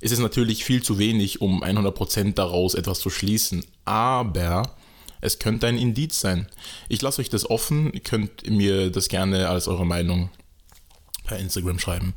ist 0.00 0.12
es 0.12 0.18
natürlich 0.18 0.64
viel 0.64 0.82
zu 0.82 0.98
wenig, 0.98 1.40
um 1.40 1.62
100% 1.62 2.34
daraus 2.34 2.74
etwas 2.74 3.00
zu 3.00 3.10
schließen. 3.10 3.64
Aber 3.84 4.74
es 5.20 5.38
könnte 5.38 5.66
ein 5.66 5.78
Indiz 5.78 6.20
sein. 6.20 6.46
Ich 6.88 7.00
lasse 7.02 7.20
euch 7.20 7.30
das 7.30 7.48
offen. 7.48 7.92
Ihr 7.92 8.00
könnt 8.00 8.48
mir 8.48 8.90
das 8.90 9.08
gerne 9.08 9.48
als 9.48 9.68
eure 9.68 9.86
Meinung 9.86 10.30
per 11.24 11.38
Instagram 11.38 11.78
schreiben. 11.78 12.14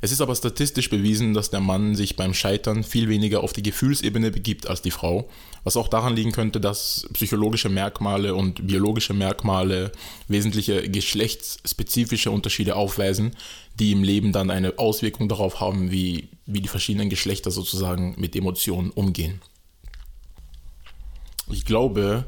Es 0.00 0.12
ist 0.12 0.20
aber 0.20 0.34
statistisch 0.36 0.90
bewiesen, 0.90 1.34
dass 1.34 1.50
der 1.50 1.60
Mann 1.60 1.96
sich 1.96 2.14
beim 2.14 2.32
Scheitern 2.32 2.84
viel 2.84 3.08
weniger 3.08 3.42
auf 3.42 3.52
die 3.52 3.62
Gefühlsebene 3.62 4.30
begibt 4.30 4.68
als 4.68 4.80
die 4.80 4.92
Frau, 4.92 5.28
was 5.64 5.76
auch 5.76 5.88
daran 5.88 6.14
liegen 6.14 6.32
könnte, 6.32 6.60
dass 6.60 7.08
psychologische 7.12 7.68
Merkmale 7.68 8.34
und 8.34 8.66
biologische 8.66 9.12
Merkmale 9.12 9.90
wesentliche 10.28 10.88
geschlechtsspezifische 10.88 12.30
Unterschiede 12.30 12.76
aufweisen, 12.76 13.34
die 13.78 13.92
im 13.92 14.04
Leben 14.04 14.32
dann 14.32 14.50
eine 14.50 14.78
Auswirkung 14.78 15.28
darauf 15.28 15.60
haben, 15.60 15.90
wie, 15.90 16.28
wie 16.46 16.60
die 16.60 16.68
verschiedenen 16.68 17.10
Geschlechter 17.10 17.50
sozusagen 17.50 18.14
mit 18.18 18.36
Emotionen 18.36 18.90
umgehen. 18.90 19.40
Ich 21.50 21.64
glaube, 21.64 22.26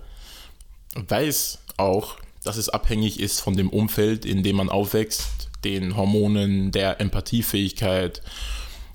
weiß 0.95 1.59
auch, 1.77 2.17
dass 2.43 2.57
es 2.57 2.69
abhängig 2.69 3.21
ist 3.21 3.41
von 3.41 3.57
dem 3.57 3.69
Umfeld, 3.69 4.25
in 4.25 4.43
dem 4.43 4.57
man 4.57 4.71
aufwächst, 4.71 5.50
den 5.65 5.97
Hormonen, 5.97 6.73
der 6.73 7.01
Empathiefähigkeit. 7.01 8.23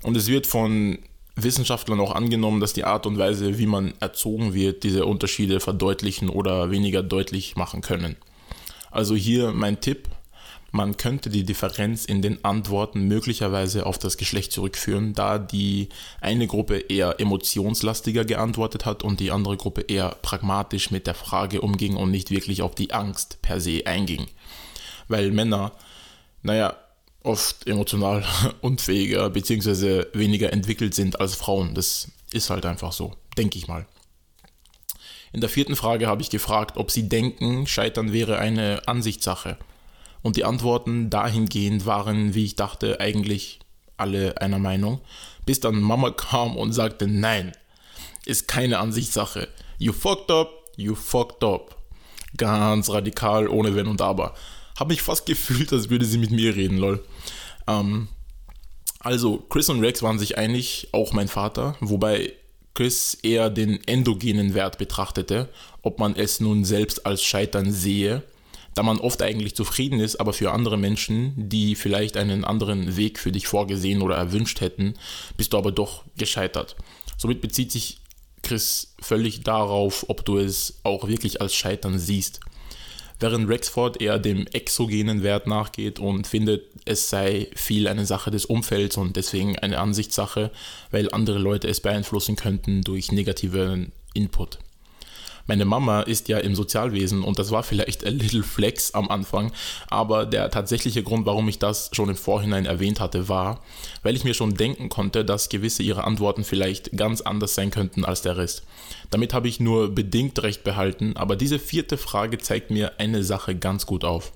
Und 0.04 0.18
es 0.18 0.28
wird 0.28 0.48
von 0.48 1.00
Wissenschaftlern 1.36 2.00
auch 2.00 2.16
angenommen, 2.16 2.62
dass 2.62 2.74
die 2.74 2.86
Art 2.86 3.06
und 3.06 3.18
Weise, 3.18 3.58
wie 3.58 3.66
man 3.66 3.94
erzogen 4.00 4.54
wird, 4.54 4.84
diese 4.84 5.06
Unterschiede 5.06 5.60
verdeutlichen 5.60 6.30
oder 6.30 6.72
weniger 6.72 7.04
deutlich 7.04 7.56
machen 7.56 7.82
können. 7.82 8.16
Also 8.92 9.16
hier 9.16 9.52
mein 9.52 9.82
Tipp, 9.82 10.08
man 10.72 10.98
könnte 10.98 11.30
die 11.30 11.44
Differenz 11.44 12.06
in 12.06 12.22
den 12.22 12.44
Antworten 12.44 13.08
möglicherweise 13.08 13.86
auf 13.86 13.98
das 13.98 14.18
Geschlecht 14.18 14.52
zurückführen, 14.52 15.14
da 15.14 15.40
die 15.40 15.90
eine 16.20 16.48
Gruppe 16.48 16.80
eher 16.80 17.20
emotionslastiger 17.20 18.26
geantwortet 18.26 18.86
hat 18.86 19.04
und 19.04 19.20
die 19.20 19.32
andere 19.32 19.56
Gruppe 19.58 19.82
eher 19.82 20.18
pragmatisch 20.22 20.92
mit 20.92 21.08
der 21.08 21.14
Frage 21.14 21.62
umging 21.62 21.96
und 21.96 22.12
nicht 22.12 22.30
wirklich 22.30 22.62
auf 22.62 22.76
die 22.76 22.92
Angst 22.92 23.42
per 23.42 23.62
se 23.62 23.84
einging. 23.86 24.28
Weil 25.08 25.32
Männer 25.32 25.72
naja, 26.46 26.76
oft 27.24 27.68
emotional 27.68 28.24
unfähiger 28.62 29.30
bzw. 29.32 30.06
weniger 30.14 30.54
entwickelt 30.54 30.94
sind 30.94 31.20
als 31.20 31.34
Frauen. 31.36 31.74
Das 31.74 32.12
ist 32.32 32.52
halt 32.52 32.66
einfach 32.66 32.94
so, 32.94 33.14
denke 33.36 33.58
ich 33.58 33.68
mal. 33.68 33.88
In 35.34 35.42
der 35.42 35.50
vierten 35.50 35.76
Frage 35.76 36.08
habe 36.08 36.22
ich 36.22 36.30
gefragt, 36.30 36.78
ob 36.78 36.92
sie 36.92 37.10
denken, 37.10 37.66
Scheitern 37.66 38.14
wäre 38.14 38.38
eine 38.38 38.88
Ansichtssache. 38.88 39.58
Und 40.22 40.38
die 40.38 40.46
Antworten 40.46 41.10
dahingehend 41.10 41.86
waren, 41.86 42.36
wie 42.36 42.46
ich 42.46 42.56
dachte, 42.56 43.00
eigentlich 43.00 43.60
alle 43.98 44.40
einer 44.40 44.60
Meinung, 44.60 45.02
bis 45.46 45.60
dann 45.60 45.82
Mama 45.82 46.12
kam 46.12 46.58
und 46.58 46.74
sagte, 46.74 47.08
nein, 47.08 47.54
ist 48.26 48.48
keine 48.48 48.78
Ansichtssache. 48.78 49.48
You 49.80 49.94
fucked 49.94 50.30
up, 50.30 50.52
you 50.78 50.94
fucked 50.94 51.44
up. 51.44 51.76
Ganz 52.38 52.90
radikal, 52.90 53.48
ohne 53.48 53.76
Wenn 53.76 53.88
und 53.88 54.02
Aber. 54.02 54.36
Habe 54.78 54.94
mich 54.94 55.02
fast 55.02 55.26
gefühlt, 55.28 55.72
als 55.74 55.90
würde 55.90 56.06
sie 56.06 56.18
mit 56.18 56.32
mir 56.32 56.56
reden, 56.56 56.78
lol. 56.78 57.04
Ähm, 57.68 58.08
also, 59.00 59.38
Chris 59.38 59.70
und 59.70 59.82
Rex 59.82 60.02
waren 60.02 60.20
sich 60.20 60.38
einig, 60.38 60.90
auch 60.92 61.14
mein 61.14 61.28
Vater, 61.28 61.76
wobei 61.80 62.34
Chris 62.74 63.14
eher 63.22 63.50
den 63.50 63.80
endogenen 63.88 64.54
Wert 64.54 64.78
betrachtete, 64.78 65.50
ob 65.82 66.00
man 66.00 66.16
es 66.16 66.40
nun 66.40 66.66
selbst 66.66 67.06
als 67.06 67.24
Scheitern 67.24 67.72
sehe, 67.72 68.24
da 68.74 68.84
man 68.84 69.00
oft 69.00 69.22
eigentlich 69.22 69.56
zufrieden 69.56 70.02
ist, 70.02 70.18
aber 70.18 70.34
für 70.34 70.52
andere 70.52 70.78
Menschen, 70.78 71.34
die 71.38 71.76
vielleicht 71.76 72.18
einen 72.18 72.44
anderen 72.44 72.98
Weg 72.98 73.18
für 73.18 73.32
dich 73.32 73.48
vorgesehen 73.48 74.02
oder 74.02 74.18
erwünscht 74.18 74.60
hätten, 74.60 74.96
bist 75.38 75.54
du 75.54 75.58
aber 75.58 75.72
doch 75.72 76.04
gescheitert. 76.18 76.76
Somit 77.16 77.40
bezieht 77.40 77.72
sich 77.72 78.00
Chris 78.44 78.94
völlig 79.02 79.44
darauf, 79.44 80.06
ob 80.10 80.26
du 80.26 80.38
es 80.38 80.80
auch 80.84 81.08
wirklich 81.08 81.42
als 81.42 81.56
Scheitern 81.56 81.98
siehst. 81.98 82.42
Während 83.20 83.48
Rexford 83.50 84.02
eher 84.02 84.20
dem 84.20 84.46
exogenen 84.48 85.24
Wert 85.24 85.48
nachgeht 85.48 86.00
und 86.00 86.28
findet, 86.28 86.64
es 86.84 87.10
sei 87.10 87.48
viel 87.56 87.88
eine 87.88 88.06
Sache 88.06 88.30
des 88.30 88.46
Umfelds 88.46 88.98
und 88.98 89.16
deswegen 89.16 89.58
eine 89.58 89.80
Ansichtssache, 89.80 90.52
weil 90.92 91.10
andere 91.12 91.40
Leute 91.40 91.68
es 91.68 91.80
beeinflussen 91.80 92.36
könnten 92.36 92.82
durch 92.82 93.12
negativen 93.12 93.94
Input. 94.14 94.60
Meine 95.48 95.66
Mama 95.66 96.02
ist 96.02 96.28
ja 96.28 96.40
im 96.40 96.56
Sozialwesen 96.56 97.24
und 97.24 97.38
das 97.38 97.52
war 97.52 97.62
vielleicht 97.62 98.04
a 98.04 98.10
little 98.10 98.42
flex 98.42 98.96
am 98.96 99.10
Anfang, 99.10 99.52
aber 99.88 100.26
der 100.26 100.50
tatsächliche 100.50 101.04
Grund, 101.04 101.28
warum 101.28 101.48
ich 101.48 101.60
das 101.60 101.92
schon 101.94 102.10
im 102.10 102.16
Vorhinein 102.16 102.66
erwähnt 102.66 103.00
hatte, 103.00 103.30
war, 103.30 103.62
weil 104.02 104.16
ich 104.16 104.24
mir 104.24 104.34
schon 104.34 104.56
denken 104.56 104.90
konnte, 104.90 105.24
dass 105.24 105.50
gewisse 105.50 105.84
ihrer 105.84 106.06
Antworten 106.06 106.44
vielleicht 106.44 106.98
ganz 106.98 107.22
anders 107.22 107.54
sein 107.54 107.70
könnten 107.70 108.06
als 108.06 108.24
der 108.24 108.38
Rest. 108.38 108.64
Damit 109.12 109.36
habe 109.36 109.48
ich 109.48 109.60
nur 109.60 109.94
bedingt 109.94 110.42
recht 110.42 110.64
behalten, 110.64 111.16
aber 111.16 111.36
diese 111.36 111.60
vierte 111.60 111.98
Frage 111.98 112.40
zeigt 112.40 112.72
mir 112.72 112.94
eine 113.00 113.24
Sache 113.24 113.56
ganz 113.56 113.86
gut 113.86 114.04
auf. 114.04 114.32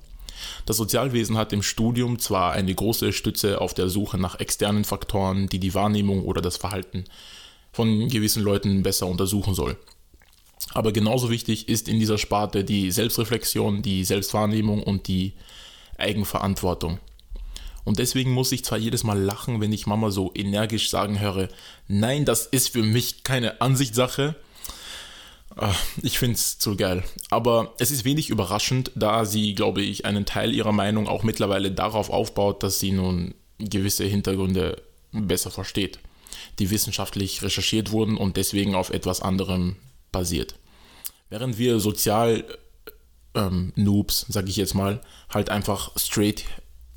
Das 0.64 0.76
Sozialwesen 0.76 1.36
hat 1.36 1.52
im 1.52 1.62
Studium 1.62 2.20
zwar 2.20 2.52
eine 2.52 2.74
große 2.74 3.12
Stütze 3.12 3.60
auf 3.60 3.74
der 3.74 3.88
Suche 3.88 4.16
nach 4.16 4.38
externen 4.38 4.84
Faktoren, 4.84 5.48
die 5.48 5.58
die 5.58 5.74
Wahrnehmung 5.74 6.24
oder 6.24 6.40
das 6.40 6.56
Verhalten 6.56 7.04
von 7.72 8.08
gewissen 8.08 8.42
Leuten 8.42 8.82
besser 8.82 9.06
untersuchen 9.06 9.54
soll. 9.54 9.76
Aber 10.72 10.92
genauso 10.92 11.30
wichtig 11.30 11.68
ist 11.68 11.88
in 11.88 11.98
dieser 11.98 12.18
Sparte 12.18 12.64
die 12.64 12.90
Selbstreflexion, 12.90 13.82
die 13.82 14.04
Selbstwahrnehmung 14.04 14.82
und 14.82 15.08
die 15.08 15.32
Eigenverantwortung. 15.98 16.98
Und 17.84 17.98
deswegen 17.98 18.32
muss 18.32 18.52
ich 18.52 18.64
zwar 18.64 18.78
jedes 18.78 19.04
Mal 19.04 19.18
lachen, 19.18 19.60
wenn 19.60 19.72
ich 19.72 19.86
Mama 19.86 20.10
so 20.10 20.32
energisch 20.34 20.90
sagen 20.90 21.18
höre, 21.18 21.48
nein, 21.88 22.24
das 22.24 22.46
ist 22.46 22.68
für 22.68 22.82
mich 22.82 23.24
keine 23.24 23.60
Ansichtssache. 23.60 24.36
Ah, 25.56 25.74
ich 26.02 26.18
finde 26.18 26.34
es 26.34 26.58
zu 26.58 26.76
geil. 26.76 27.02
Aber 27.30 27.74
es 27.78 27.90
ist 27.90 28.04
wenig 28.04 28.30
überraschend, 28.30 28.92
da 28.94 29.24
sie, 29.24 29.54
glaube 29.54 29.82
ich, 29.82 30.04
einen 30.04 30.24
Teil 30.24 30.54
ihrer 30.54 30.72
Meinung 30.72 31.08
auch 31.08 31.24
mittlerweile 31.24 31.72
darauf 31.72 32.10
aufbaut, 32.10 32.62
dass 32.62 32.78
sie 32.78 32.92
nun 32.92 33.34
gewisse 33.58 34.04
Hintergründe 34.04 34.80
besser 35.12 35.50
versteht, 35.50 35.98
die 36.58 36.70
wissenschaftlich 36.70 37.42
recherchiert 37.42 37.90
wurden 37.90 38.16
und 38.16 38.36
deswegen 38.36 38.74
auf 38.74 38.90
etwas 38.90 39.20
anderem 39.20 39.76
basiert. 40.12 40.56
Während 41.28 41.58
wir 41.58 41.80
sozial 41.80 42.44
ähm, 43.34 43.72
sag 44.28 44.48
ich 44.48 44.56
jetzt 44.56 44.74
mal, 44.74 45.00
halt 45.32 45.50
einfach 45.50 45.96
straight 45.96 46.44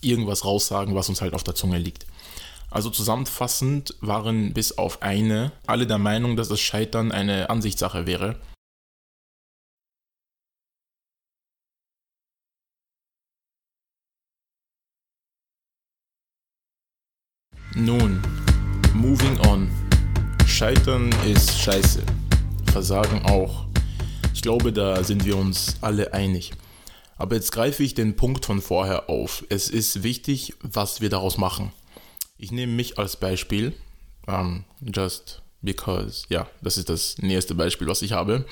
irgendwas 0.02 0.46
raussagen, 0.46 0.96
was 0.96 1.10
uns 1.10 1.22
halt 1.22 1.34
auf 1.34 1.44
der 1.44 1.56
Zunge 1.56 1.78
liegt. 1.78 2.06
Also 2.70 2.90
zusammenfassend 2.90 3.96
waren 4.02 4.54
bis 4.54 4.78
auf 4.78 5.02
eine 5.04 5.52
alle 5.68 5.86
der 5.86 6.00
Meinung, 6.00 6.36
dass 6.36 6.50
das 6.50 6.60
Scheitern 6.60 7.12
eine 7.12 7.50
Ansichtssache 7.50 8.08
wäre. 8.08 8.40
Nun, 17.76 18.22
moving 18.94 19.40
on. 19.48 19.70
Scheitern 20.48 21.12
ist 21.26 21.60
scheiße. 21.60 22.04
Versagen 22.74 23.22
auch. 23.26 23.68
Ich 24.34 24.42
glaube, 24.42 24.74
da 24.74 25.04
sind 25.04 25.26
wir 25.26 25.38
uns 25.38 25.76
alle 25.82 26.12
einig. 26.12 26.54
Aber 27.18 27.36
jetzt 27.36 27.52
greife 27.52 27.84
ich 27.84 27.94
den 27.94 28.16
Punkt 28.16 28.46
von 28.46 28.62
vorher 28.62 29.12
auf. 29.12 29.46
Es 29.50 29.70
ist 29.70 30.02
wichtig, 30.02 30.56
was 30.60 31.00
wir 31.00 31.12
daraus 31.12 31.38
machen. 31.38 31.72
Ich 32.36 32.52
nehme 32.52 32.74
mich 32.74 32.98
als 32.98 33.16
Beispiel. 33.16 33.74
Um, 34.26 34.64
just 34.82 35.44
because, 35.62 36.24
ja, 36.30 36.48
das 36.64 36.78
ist 36.78 36.90
das 36.90 37.20
nächste 37.20 37.54
Beispiel, 37.54 37.86
was 37.86 38.02
ich 38.02 38.14
habe. 38.14 38.44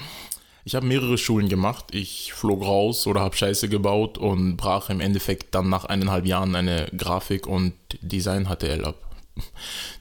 Ich 0.65 0.75
habe 0.75 0.85
mehrere 0.85 1.17
Schulen 1.17 1.49
gemacht. 1.49 1.85
Ich 1.91 2.31
flog 2.31 2.61
raus 2.61 3.07
oder 3.07 3.21
habe 3.21 3.35
Scheiße 3.35 3.69
gebaut 3.69 4.19
und 4.19 4.55
brach 4.55 4.91
im 4.91 4.99
Endeffekt 4.99 5.55
dann 5.55 5.67
nach 5.69 5.85
eineinhalb 5.85 6.27
Jahren 6.27 6.55
eine 6.55 6.91
Grafik- 6.95 7.47
und 7.47 7.73
Design-HTL 8.01 8.85
ab. 8.85 8.97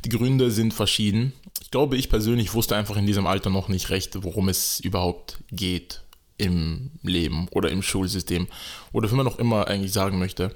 Die 0.04 0.10
Gründe 0.10 0.50
sind 0.50 0.74
verschieden. 0.74 1.32
Ich 1.70 1.72
glaube, 1.72 1.96
ich 1.96 2.08
persönlich 2.08 2.52
wusste 2.52 2.74
einfach 2.74 2.96
in 2.96 3.06
diesem 3.06 3.28
Alter 3.28 3.48
noch 3.48 3.68
nicht 3.68 3.90
recht, 3.90 4.24
worum 4.24 4.48
es 4.48 4.80
überhaupt 4.80 5.38
geht 5.52 6.02
im 6.36 6.90
Leben 7.04 7.46
oder 7.52 7.70
im 7.70 7.80
Schulsystem 7.80 8.48
oder 8.92 9.08
wie 9.08 9.14
man 9.14 9.24
noch 9.24 9.38
immer 9.38 9.68
eigentlich 9.68 9.92
sagen 9.92 10.18
möchte. 10.18 10.52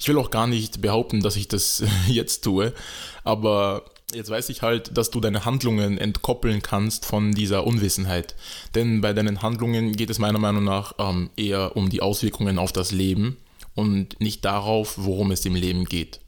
Ich 0.00 0.08
will 0.08 0.18
auch 0.18 0.32
gar 0.32 0.48
nicht 0.48 0.80
behaupten, 0.80 1.20
dass 1.20 1.36
ich 1.36 1.46
das 1.46 1.84
jetzt 2.08 2.42
tue, 2.42 2.72
aber 3.22 3.84
jetzt 4.12 4.30
weiß 4.30 4.48
ich 4.48 4.62
halt, 4.62 4.98
dass 4.98 5.12
du 5.12 5.20
deine 5.20 5.44
Handlungen 5.44 5.96
entkoppeln 5.96 6.60
kannst 6.60 7.06
von 7.06 7.30
dieser 7.30 7.64
Unwissenheit. 7.64 8.34
Denn 8.74 9.00
bei 9.00 9.12
deinen 9.12 9.42
Handlungen 9.42 9.92
geht 9.92 10.10
es 10.10 10.18
meiner 10.18 10.40
Meinung 10.40 10.64
nach 10.64 10.94
ähm, 10.98 11.30
eher 11.36 11.76
um 11.76 11.88
die 11.88 12.02
Auswirkungen 12.02 12.58
auf 12.58 12.72
das 12.72 12.90
Leben 12.90 13.36
und 13.76 14.20
nicht 14.20 14.44
darauf, 14.44 14.94
worum 14.96 15.30
es 15.30 15.46
im 15.46 15.54
Leben 15.54 15.84
geht. 15.84 16.18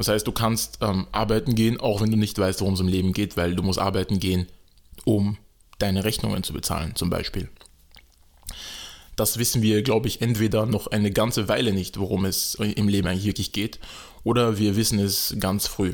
Das 0.00 0.08
heißt, 0.08 0.26
du 0.26 0.32
kannst 0.32 0.78
ähm, 0.80 1.08
arbeiten 1.12 1.54
gehen, 1.54 1.78
auch 1.78 2.00
wenn 2.00 2.10
du 2.10 2.16
nicht 2.16 2.38
weißt, 2.38 2.62
worum 2.62 2.72
es 2.72 2.80
im 2.80 2.88
Leben 2.88 3.12
geht, 3.12 3.36
weil 3.36 3.54
du 3.54 3.62
musst 3.62 3.78
arbeiten 3.78 4.18
gehen, 4.18 4.46
um 5.04 5.36
deine 5.78 6.04
Rechnungen 6.04 6.42
zu 6.42 6.54
bezahlen, 6.54 6.96
zum 6.96 7.10
Beispiel. 7.10 7.50
Das 9.14 9.36
wissen 9.36 9.60
wir, 9.60 9.82
glaube 9.82 10.08
ich, 10.08 10.22
entweder 10.22 10.64
noch 10.64 10.86
eine 10.86 11.10
ganze 11.10 11.48
Weile 11.48 11.74
nicht, 11.74 11.98
worum 11.98 12.24
es 12.24 12.54
im 12.54 12.88
Leben 12.88 13.08
eigentlich 13.08 13.26
wirklich 13.26 13.52
geht, 13.52 13.78
oder 14.24 14.56
wir 14.56 14.74
wissen 14.74 14.98
es 14.98 15.36
ganz 15.38 15.66
früh. 15.66 15.92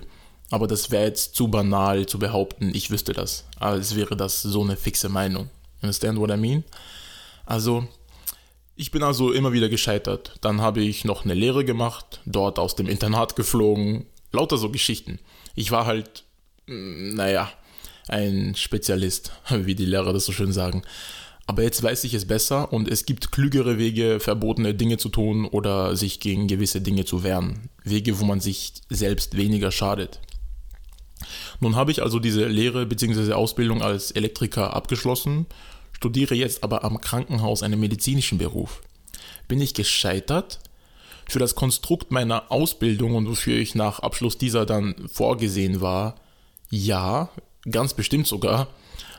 Aber 0.53 0.69
das 0.69 0.93
wäre 0.93 1.07
jetzt 1.07 1.35
zu 1.35 1.49
banal 1.49 2.07
zu 2.07 2.21
behaupten, 2.21 2.71
ich 2.77 2.93
wüsste 2.93 3.13
das, 3.13 3.43
als 3.59 3.97
wäre 3.97 4.17
das 4.17 4.41
so 4.41 4.63
eine 4.63 4.77
fixe 4.77 5.09
Meinung. 5.09 5.51
Understand 5.83 6.21
what 6.21 6.31
I 6.31 6.37
mean? 6.37 6.63
Also, 7.45 7.89
ich 8.77 8.91
bin 8.91 9.03
also 9.03 9.33
immer 9.33 9.53
wieder 9.53 9.69
gescheitert. 9.69 10.35
Dann 10.43 10.61
habe 10.61 10.83
ich 10.83 11.05
noch 11.05 11.25
eine 11.25 11.35
Lehre 11.35 11.65
gemacht, 11.65 12.21
dort 12.27 12.59
aus 12.59 12.77
dem 12.77 12.87
Internat 12.87 13.35
geflogen, 13.35 14.05
lauter 14.33 14.59
so 14.59 14.71
Geschichten. 14.71 15.19
Ich 15.55 15.71
war 15.71 15.87
halt, 15.87 16.25
mm, 16.67 17.15
naja, 17.15 17.51
ein 18.07 18.55
Spezialist, 18.55 19.33
wie 19.51 19.75
die 19.75 19.87
Lehrer 19.87 20.13
das 20.13 20.27
so 20.27 20.33
schön 20.33 20.53
sagen. 20.53 20.83
Aber 21.47 21.63
jetzt 21.63 21.83
weiß 21.83 22.05
ich 22.05 22.13
es 22.13 22.27
besser 22.27 22.73
und 22.73 22.89
es 22.89 23.07
gibt 23.07 23.33
klügere 23.33 23.79
Wege, 23.79 24.19
verbotene 24.21 24.75
Dinge 24.75 24.99
zu 24.99 25.09
tun 25.09 25.47
oder 25.47 25.97
sich 25.97 26.19
gegen 26.21 26.49
gewisse 26.49 26.81
Dinge 26.81 27.05
zu 27.05 27.23
wehren. 27.23 27.71
Wege, 27.85 28.19
wo 28.19 28.25
man 28.25 28.41
sich 28.41 28.75
selbst 28.91 29.37
weniger 29.37 29.71
schadet. 29.71 30.21
Nun 31.61 31.77
habe 31.77 31.93
ich 31.93 32.03
also 32.03 32.19
diese 32.19 32.47
Lehre 32.47 32.85
bzw. 32.85 33.33
Ausbildung 33.33 33.81
als 33.81 34.11
Elektriker 34.11 34.75
abgeschlossen 34.75 35.47
studiere 35.97 36.35
jetzt 36.35 36.63
aber 36.63 36.85
am 36.85 37.01
Krankenhaus 37.01 37.63
einen 37.63 37.81
medizinischen 37.81 38.37
Beruf. 38.37 38.83
Bin 39.49 39.63
ich 39.63 39.73
gescheitert? 39.73 40.61
Für 41.27 41.39
das 41.39 41.55
Konstrukt 41.55 42.13
meiner 42.13 42.53
Ausbildung 42.53 43.15
und 43.15 43.27
wofür 43.27 43.57
ich 43.57 43.75
nach 43.75 44.01
Abschluss 44.01 44.37
dieser 44.37 44.67
dann 44.67 44.95
vorgesehen 45.09 45.81
war, 45.81 46.17
ja, 46.71 47.31
ganz 47.69 47.95
bestimmt 47.95 48.27
sogar. 48.27 48.69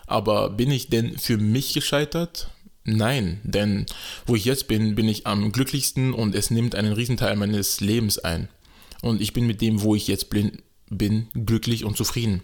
Aber 0.05 0.51
bin 0.51 0.71
ich 0.71 0.89
denn 0.89 1.17
für 1.17 1.37
mich 1.37 1.73
gescheitert? 1.73 2.49
Nein, 2.85 3.41
denn 3.43 3.87
wo 4.27 4.35
ich 4.35 4.45
jetzt 4.45 4.67
bin, 4.67 4.93
bin 4.93 5.09
ich 5.09 5.25
am 5.25 5.51
glücklichsten 5.51 6.13
und 6.13 6.35
es 6.35 6.51
nimmt 6.51 6.75
einen 6.75 6.93
Riesenteil 6.93 7.35
meines 7.35 7.81
Lebens 7.81 8.19
ein. 8.19 8.49
Und 9.01 9.19
ich 9.19 9.33
bin 9.33 9.47
mit 9.47 9.61
dem, 9.61 9.81
wo 9.81 9.95
ich 9.95 10.07
jetzt 10.07 10.29
bin, 10.29 11.27
glücklich 11.33 11.83
und 11.83 11.97
zufrieden 11.97 12.43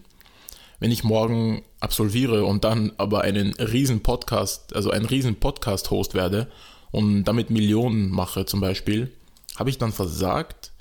wenn 0.84 0.90
ich 0.90 1.02
morgen 1.02 1.62
absolviere 1.80 2.44
und 2.44 2.64
dann 2.64 2.92
aber 2.98 3.22
einen 3.22 3.54
riesen 3.54 4.02
Podcast, 4.02 4.76
also 4.76 4.90
ein 4.90 5.06
riesen 5.06 5.36
Podcast-Host 5.36 6.12
werde 6.12 6.46
und 6.90 7.24
damit 7.24 7.48
Millionen 7.48 8.10
mache 8.10 8.44
zum 8.44 8.60
Beispiel, 8.60 9.10
habe 9.56 9.70
ich 9.70 9.78
dann 9.78 9.92
versagt? 9.92 10.72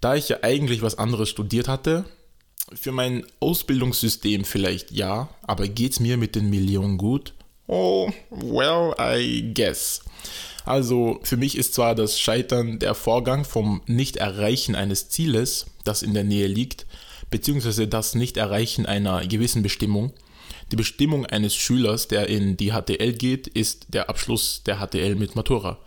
Da 0.00 0.14
ich 0.14 0.28
ja 0.28 0.44
eigentlich 0.44 0.80
was 0.80 0.96
anderes 0.96 1.28
studiert 1.28 1.66
hatte, 1.66 2.04
für 2.72 2.92
mein 2.92 3.26
Ausbildungssystem 3.40 4.44
vielleicht 4.44 4.92
ja, 4.92 5.28
aber 5.42 5.66
geht's 5.66 5.98
mir 5.98 6.18
mit 6.18 6.36
den 6.36 6.48
Millionen 6.48 6.96
gut? 6.96 7.34
Oh, 7.66 8.08
well, 8.30 8.94
I 8.96 9.52
guess. 9.54 10.02
Also 10.64 11.18
für 11.24 11.36
mich 11.36 11.58
ist 11.58 11.74
zwar 11.74 11.96
das 11.96 12.20
Scheitern 12.20 12.78
der 12.78 12.94
Vorgang 12.94 13.44
vom 13.44 13.82
Nicht-Erreichen 13.86 14.76
eines 14.76 15.08
Zieles, 15.08 15.66
das 15.82 16.04
in 16.04 16.14
der 16.14 16.22
Nähe 16.22 16.46
liegt, 16.46 16.86
beziehungsweise 17.36 17.86
das 17.86 18.14
Nicht-Erreichen 18.14 18.86
einer 18.86 19.26
gewissen 19.26 19.62
Bestimmung, 19.62 20.14
Die 20.72 20.76
Bestimmung 20.76 21.26
eines 21.26 21.54
Schülers, 21.54 22.08
der 22.08 22.28
in 22.28 22.56
die 22.56 22.72
HTL 22.72 23.12
geht, 23.12 23.46
ist 23.46 23.86
der 23.94 24.08
Abschluss 24.08 24.62
der 24.64 24.78
HTL 24.78 25.14
mit 25.14 25.36
Matura. 25.36 25.78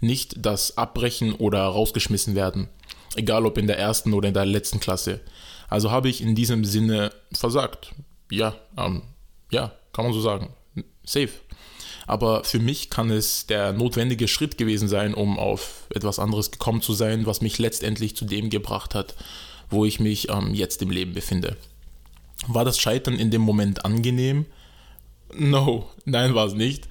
Nicht 0.00 0.34
das 0.44 0.76
Abbrechen 0.76 1.32
oder 1.32 1.60
rausgeschmissen 1.60 2.34
werden. 2.34 2.68
Egal 3.14 3.46
ob 3.46 3.56
in 3.56 3.68
der 3.68 3.78
ersten 3.78 4.12
oder 4.12 4.28
in 4.28 4.34
der 4.34 4.44
letzten 4.44 4.80
Klasse. 4.80 5.20
Also 5.68 5.90
habe 5.90 6.08
ich 6.08 6.20
in 6.20 6.34
diesem 6.34 6.64
Sinne 6.64 7.12
versagt. 7.32 7.94
Ja, 8.30 8.56
ähm, 8.76 9.02
ja, 9.50 9.72
kann 9.92 10.04
man 10.04 10.12
so 10.12 10.20
sagen. 10.20 10.52
Safe. 11.04 11.30
Aber 12.06 12.44
für 12.44 12.58
mich 12.58 12.90
kann 12.90 13.10
es 13.10 13.46
der 13.46 13.72
notwendige 13.72 14.28
Schritt 14.28 14.58
gewesen 14.58 14.88
sein, 14.88 15.14
um 15.14 15.38
auf 15.38 15.86
etwas 15.94 16.18
anderes 16.18 16.50
gekommen 16.50 16.82
zu 16.82 16.92
sein, 16.92 17.26
was 17.26 17.40
mich 17.40 17.58
letztendlich 17.58 18.16
zu 18.16 18.24
dem 18.26 18.50
gebracht 18.50 18.94
hat, 18.94 19.14
wo 19.70 19.84
ich 19.84 20.00
mich 20.00 20.28
ähm, 20.30 20.54
jetzt 20.54 20.82
im 20.82 20.90
Leben 20.90 21.14
befinde. 21.14 21.56
War 22.46 22.64
das 22.64 22.78
Scheitern 22.78 23.18
in 23.18 23.30
dem 23.30 23.42
Moment 23.42 23.84
angenehm? 23.84 24.46
No, 25.34 25.88
nein, 26.04 26.34
war 26.34 26.46
es 26.46 26.54
nicht. 26.54 26.88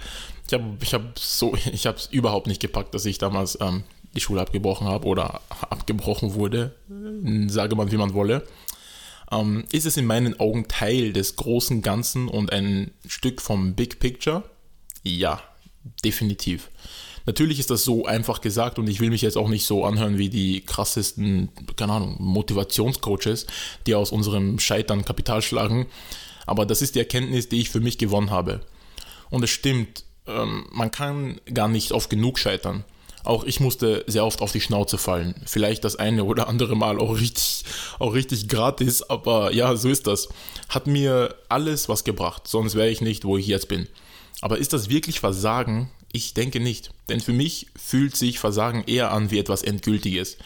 Ich 0.48 0.54
habe 0.54 0.78
ich 0.82 0.94
hab 0.94 1.18
so, 1.18 1.56
es 1.72 2.08
überhaupt 2.12 2.48
nicht 2.48 2.62
gepackt, 2.62 2.94
dass 2.94 3.06
ich 3.06 3.18
damals 3.18 3.58
ähm, 3.62 3.84
die 4.16 4.22
Schule 4.22 4.42
abgebrochen 4.42 4.88
habe 4.88 5.08
oder 5.08 5.42
abgebrochen 5.50 6.36
wurde, 6.36 6.74
sage 7.48 7.76
man 7.76 7.92
wie 7.92 7.98
man 7.98 8.14
wolle. 8.14 8.48
Ähm, 9.32 9.66
ist 9.72 9.86
es 9.86 9.98
in 9.98 10.06
meinen 10.06 10.40
Augen 10.40 10.68
Teil 10.68 11.12
des 11.12 11.36
großen 11.36 11.82
Ganzen 11.82 12.28
und 12.28 12.52
ein 12.54 12.92
Stück 13.08 13.42
vom 13.42 13.74
Big 13.74 14.00
Picture? 14.00 14.44
Ja, 15.04 15.42
definitiv. 16.04 16.70
Natürlich 17.26 17.60
ist 17.60 17.72
das 17.72 17.84
so 17.84 18.06
einfach 18.06 18.42
gesagt 18.42 18.78
und 18.78 18.88
ich 18.88 19.00
will 19.00 19.10
mich 19.10 19.22
jetzt 19.22 19.38
auch 19.38 19.50
nicht 19.50 19.66
so 19.66 19.84
anhören 19.84 20.18
wie 20.18 20.30
die 20.30 20.62
krassesten, 20.62 21.50
keine 21.76 21.94
Ahnung, 21.94 22.18
Motivationscoaches, 22.20 23.48
die 23.88 23.96
aus 23.96 24.12
unserem 24.12 24.60
Scheitern 24.60 25.06
Kapital 25.06 25.42
schlagen. 25.42 25.88
Aber 26.46 26.66
das 26.66 26.82
ist 26.82 26.96
die 26.96 27.00
Erkenntnis, 27.00 27.50
die 27.50 27.62
ich 27.62 27.70
für 27.70 27.80
mich 27.80 27.98
gewonnen 27.98 28.30
habe. 28.30 28.62
Und 29.32 29.44
es 29.44 29.50
stimmt, 29.50 30.04
ähm, 30.28 30.68
man 30.72 30.92
kann 30.92 31.42
gar 31.52 31.68
nicht 31.68 31.92
oft 31.92 32.10
genug 32.10 32.38
scheitern. 32.38 32.84
Auch 33.24 33.44
ich 33.44 33.60
musste 33.60 34.04
sehr 34.06 34.24
oft 34.24 34.42
auf 34.42 34.52
die 34.52 34.62
Schnauze 34.62 35.00
fallen. 35.00 35.34
Vielleicht 35.46 35.84
das 35.84 35.96
eine 35.96 36.26
oder 36.26 36.48
andere 36.48 36.76
Mal 36.76 37.00
auch 37.00 37.18
richtig, 37.20 37.66
auch 37.98 38.14
richtig 38.14 38.48
gratis, 38.48 39.02
aber 39.02 39.52
ja, 39.52 39.76
so 39.76 39.90
ist 39.90 40.06
das. 40.06 40.30
Hat 40.70 40.86
mir 40.86 41.34
alles 41.50 41.90
was 41.90 42.04
gebracht, 42.04 42.48
sonst 42.48 42.76
wäre 42.76 42.90
ich 42.90 43.02
nicht, 43.02 43.26
wo 43.26 43.38
ich 43.38 43.48
jetzt 43.48 43.68
bin. 43.68 43.88
Aber 44.42 44.60
ist 44.60 44.74
das 44.74 44.90
wirklich 44.90 45.20
Versagen? 45.20 45.90
Ich 46.16 46.34
denke 46.34 46.62
nicht. 46.62 46.92
Denn 47.10 47.20
für 47.20 47.34
mich 47.34 47.68
fühlt 47.76 48.16
sich 48.16 48.40
Versagen 48.40 48.86
eher 48.88 49.12
an 49.12 49.32
wie 49.32 49.38
etwas 49.38 49.64
Endgültiges. 49.64 50.38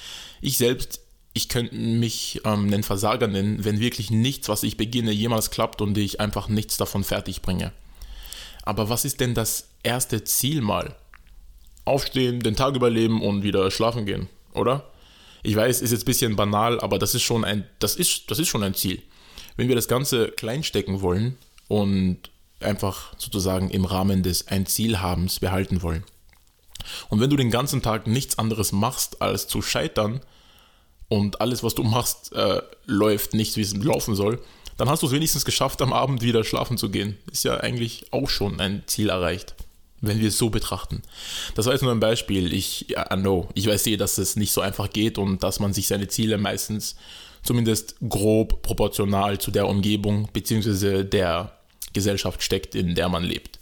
Ich 0.41 0.57
selbst, 0.57 1.01
ich 1.33 1.47
könnte 1.47 1.75
mich 1.75 2.41
ähm, 2.43 2.65
einen 2.65 2.81
Versager 2.81 3.27
nennen, 3.27 3.63
wenn 3.63 3.79
wirklich 3.79 4.09
nichts, 4.09 4.49
was 4.49 4.63
ich 4.63 4.77
beginne, 4.77 5.11
jemals 5.11 5.51
klappt 5.51 5.83
und 5.83 5.95
ich 5.95 6.19
einfach 6.19 6.47
nichts 6.47 6.77
davon 6.77 7.03
fertig 7.03 7.43
bringe. 7.43 7.71
Aber 8.63 8.89
was 8.89 9.05
ist 9.05 9.19
denn 9.19 9.35
das 9.35 9.67
erste 9.83 10.23
Ziel 10.23 10.61
mal? 10.61 10.95
Aufstehen, 11.85 12.39
den 12.39 12.55
Tag 12.55 12.75
überleben 12.75 13.21
und 13.21 13.43
wieder 13.43 13.69
schlafen 13.69 14.07
gehen, 14.07 14.27
oder? 14.55 14.89
Ich 15.43 15.55
weiß, 15.55 15.83
ist 15.83 15.91
jetzt 15.91 16.01
ein 16.01 16.05
bisschen 16.05 16.35
banal, 16.35 16.79
aber 16.79 16.97
das 16.97 17.13
ist 17.13 17.21
schon 17.21 17.45
ein, 17.45 17.63
das 17.77 17.95
ist, 17.95 18.31
das 18.31 18.39
ist 18.39 18.47
schon 18.47 18.63
ein 18.63 18.73
Ziel. 18.73 19.03
Wenn 19.55 19.67
wir 19.67 19.75
das 19.75 19.87
Ganze 19.87 20.29
klein 20.29 20.63
stecken 20.63 21.01
wollen 21.01 21.37
und 21.67 22.31
einfach 22.61 23.13
sozusagen 23.17 23.69
im 23.69 23.85
Rahmen 23.85 24.23
des 24.23 24.47
ein 24.47 24.65
Ziel 24.65 24.99
habens 24.99 25.39
behalten 25.39 25.81
wollen. 25.81 26.03
Und 27.09 27.19
wenn 27.19 27.29
du 27.29 27.35
den 27.35 27.51
ganzen 27.51 27.81
Tag 27.81 28.07
nichts 28.07 28.37
anderes 28.39 28.71
machst, 28.71 29.21
als 29.21 29.47
zu 29.47 29.61
scheitern 29.61 30.21
und 31.07 31.41
alles, 31.41 31.63
was 31.63 31.75
du 31.75 31.83
machst, 31.83 32.33
äh, 32.33 32.61
läuft 32.85 33.33
nicht, 33.33 33.57
wie 33.57 33.61
es 33.61 33.75
laufen 33.75 34.15
soll, 34.15 34.41
dann 34.77 34.89
hast 34.89 35.03
du 35.03 35.07
es 35.07 35.13
wenigstens 35.13 35.43
geschafft, 35.43 35.81
am 35.81 35.91
Abend 35.91 36.21
wieder 36.21 36.43
schlafen 36.43 36.77
zu 36.77 36.89
gehen. 36.89 37.17
Ist 37.31 37.43
ja 37.43 37.57
eigentlich 37.57 38.05
auch 38.11 38.29
schon 38.29 38.59
ein 38.61 38.83
Ziel 38.85 39.09
erreicht, 39.09 39.55
wenn 39.99 40.19
wir 40.19 40.29
es 40.29 40.37
so 40.37 40.49
betrachten. 40.49 41.01
Das 41.55 41.65
war 41.65 41.73
jetzt 41.73 41.81
nur 41.81 41.91
ein 41.91 41.99
Beispiel. 41.99 42.53
Ich, 42.53 42.91
I 42.91 43.15
know, 43.15 43.49
ich 43.55 43.67
weiß 43.67 43.87
eh, 43.87 43.97
dass 43.97 44.17
es 44.17 44.37
nicht 44.37 44.53
so 44.53 44.61
einfach 44.61 44.89
geht 44.89 45.17
und 45.17 45.43
dass 45.43 45.59
man 45.59 45.73
sich 45.73 45.87
seine 45.87 46.07
Ziele 46.07 46.37
meistens 46.37 46.95
zumindest 47.43 47.95
grob 48.07 48.61
proportional 48.61 49.37
zu 49.37 49.51
der 49.51 49.67
Umgebung 49.67 50.29
bzw. 50.31 51.03
der 51.03 51.58
Gesellschaft 51.93 52.43
steckt, 52.43 52.75
in 52.75 52.95
der 52.95 53.09
man 53.09 53.23
lebt. 53.23 53.59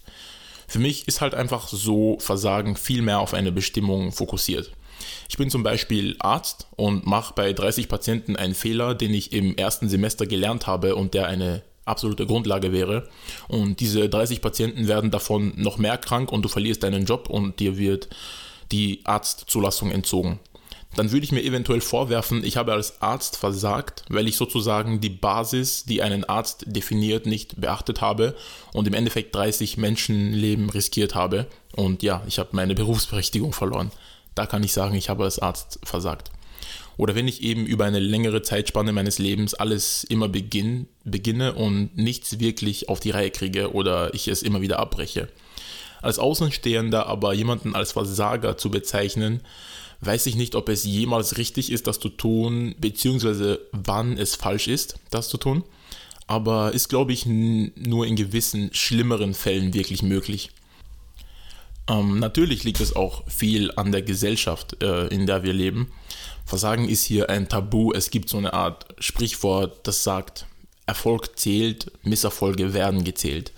Für 0.67 0.79
mich 0.79 1.07
ist 1.07 1.21
halt 1.21 1.33
einfach 1.33 1.69
so 1.69 2.17
Versagen 2.19 2.75
viel 2.75 3.01
mehr 3.01 3.19
auf 3.19 3.33
eine 3.33 3.51
Bestimmung 3.51 4.11
fokussiert. 4.11 4.71
Ich 5.29 5.37
bin 5.37 5.49
zum 5.49 5.63
Beispiel 5.63 6.15
Arzt 6.19 6.67
und 6.75 7.05
mache 7.05 7.33
bei 7.33 7.53
30 7.53 7.87
Patienten 7.87 8.35
einen 8.35 8.55
Fehler, 8.55 8.95
den 8.95 9.13
ich 9.13 9.31
im 9.31 9.55
ersten 9.55 9.87
Semester 9.87 10.25
gelernt 10.25 10.67
habe 10.67 10.95
und 10.95 11.13
der 11.13 11.27
eine 11.27 11.61
absolute 11.85 12.25
Grundlage 12.25 12.71
wäre. 12.73 13.07
Und 13.47 13.79
diese 13.79 14.09
30 14.09 14.41
Patienten 14.41 14.87
werden 14.87 15.11
davon 15.11 15.53
noch 15.55 15.77
mehr 15.77 15.97
krank 15.97 16.31
und 16.31 16.43
du 16.43 16.49
verlierst 16.49 16.83
deinen 16.83 17.05
Job 17.05 17.29
und 17.29 17.59
dir 17.59 17.77
wird 17.77 18.09
die 18.71 18.99
Arztzulassung 19.05 19.91
entzogen 19.91 20.39
dann 20.97 21.11
würde 21.11 21.23
ich 21.23 21.31
mir 21.31 21.43
eventuell 21.43 21.79
vorwerfen, 21.79 22.43
ich 22.43 22.57
habe 22.57 22.73
als 22.73 23.01
Arzt 23.03 23.37
versagt, 23.37 24.03
weil 24.09 24.27
ich 24.27 24.35
sozusagen 24.35 24.99
die 24.99 25.11
Basis, 25.11 25.85
die 25.85 26.01
einen 26.01 26.23
Arzt 26.23 26.65
definiert, 26.67 27.27
nicht 27.27 27.61
beachtet 27.61 28.01
habe 28.01 28.35
und 28.73 28.87
im 28.87 28.95
Endeffekt 28.95 29.35
30 29.35 29.77
Menschenleben 29.77 30.71
riskiert 30.71 31.13
habe. 31.13 31.45
Und 31.75 32.01
ja, 32.01 32.23
ich 32.27 32.39
habe 32.39 32.49
meine 32.53 32.73
Berufsberechtigung 32.73 33.53
verloren. 33.53 33.91
Da 34.33 34.47
kann 34.47 34.63
ich 34.63 34.73
sagen, 34.73 34.95
ich 34.95 35.09
habe 35.09 35.23
als 35.23 35.37
Arzt 35.37 35.79
versagt. 35.83 36.31
Oder 36.97 37.13
wenn 37.13 37.27
ich 37.27 37.43
eben 37.43 37.67
über 37.67 37.85
eine 37.85 37.99
längere 37.99 38.41
Zeitspanne 38.41 38.91
meines 38.91 39.19
Lebens 39.19 39.53
alles 39.53 40.03
immer 40.03 40.27
beginn, 40.27 40.87
beginne 41.03 41.53
und 41.53 41.95
nichts 41.95 42.39
wirklich 42.39 42.89
auf 42.89 42.99
die 42.99 43.11
Reihe 43.11 43.29
kriege 43.29 43.71
oder 43.71 44.15
ich 44.15 44.27
es 44.27 44.41
immer 44.41 44.61
wieder 44.61 44.79
abbreche. 44.79 45.27
Als 46.01 46.17
Außenstehender 46.17 47.05
aber 47.05 47.33
jemanden 47.33 47.75
als 47.75 47.91
Versager 47.91 48.57
zu 48.57 48.71
bezeichnen, 48.71 49.41
weiß 50.01 50.25
ich 50.27 50.35
nicht, 50.35 50.55
ob 50.55 50.69
es 50.69 50.83
jemals 50.83 51.37
richtig 51.37 51.71
ist, 51.71 51.87
das 51.87 51.99
zu 51.99 52.09
tun, 52.09 52.75
beziehungsweise 52.79 53.61
wann 53.71 54.17
es 54.17 54.35
falsch 54.35 54.67
ist, 54.67 54.99
das 55.09 55.29
zu 55.29 55.37
tun. 55.37 55.63
Aber 56.27 56.73
ist, 56.73 56.89
glaube 56.89 57.13
ich, 57.13 57.25
nur 57.25 58.05
in 58.05 58.15
gewissen 58.15 58.69
schlimmeren 58.73 59.33
Fällen 59.33 59.73
wirklich 59.73 60.03
möglich. 60.03 60.51
Ähm, 61.89 62.19
natürlich 62.19 62.63
liegt 62.63 62.81
es 62.81 62.95
auch 62.95 63.23
viel 63.29 63.71
an 63.75 63.91
der 63.91 64.01
Gesellschaft, 64.01 64.83
äh, 64.83 65.07
in 65.07 65.25
der 65.25 65.43
wir 65.43 65.53
leben. 65.53 65.91
Versagen 66.45 66.89
ist 66.89 67.03
hier 67.03 67.29
ein 67.29 67.47
Tabu. 67.47 67.93
Es 67.93 68.09
gibt 68.09 68.29
so 68.29 68.37
eine 68.37 68.53
Art 68.53 68.85
Sprichwort, 68.99 69.87
das 69.87 70.03
sagt, 70.03 70.45
Erfolg 70.85 71.37
zählt, 71.37 71.91
Misserfolge 72.03 72.73
werden 72.73 73.03
gezählt. 73.03 73.51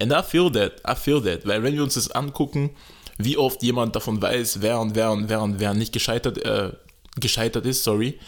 And 0.00 0.12
I 0.12 0.22
feel 0.22 0.50
that, 0.52 0.80
I 0.88 0.94
feel 0.94 1.22
that, 1.22 1.46
weil 1.46 1.62
wenn 1.62 1.74
wir 1.74 1.82
uns 1.82 1.94
das 1.94 2.10
angucken, 2.10 2.70
wie 3.24 3.36
oft 3.36 3.62
jemand 3.62 3.96
davon 3.96 4.20
weiß, 4.20 4.60
wer 4.60 4.80
und 4.80 4.94
wer 4.94 5.10
und 5.10 5.28
wer 5.28 5.42
und 5.42 5.60
wer 5.60 5.74
nicht 5.74 5.92
gescheitert, 5.92 6.38
äh, 6.38 6.72
gescheitert 7.16 7.66
ist, 7.66 7.84
sorry. 7.84 8.18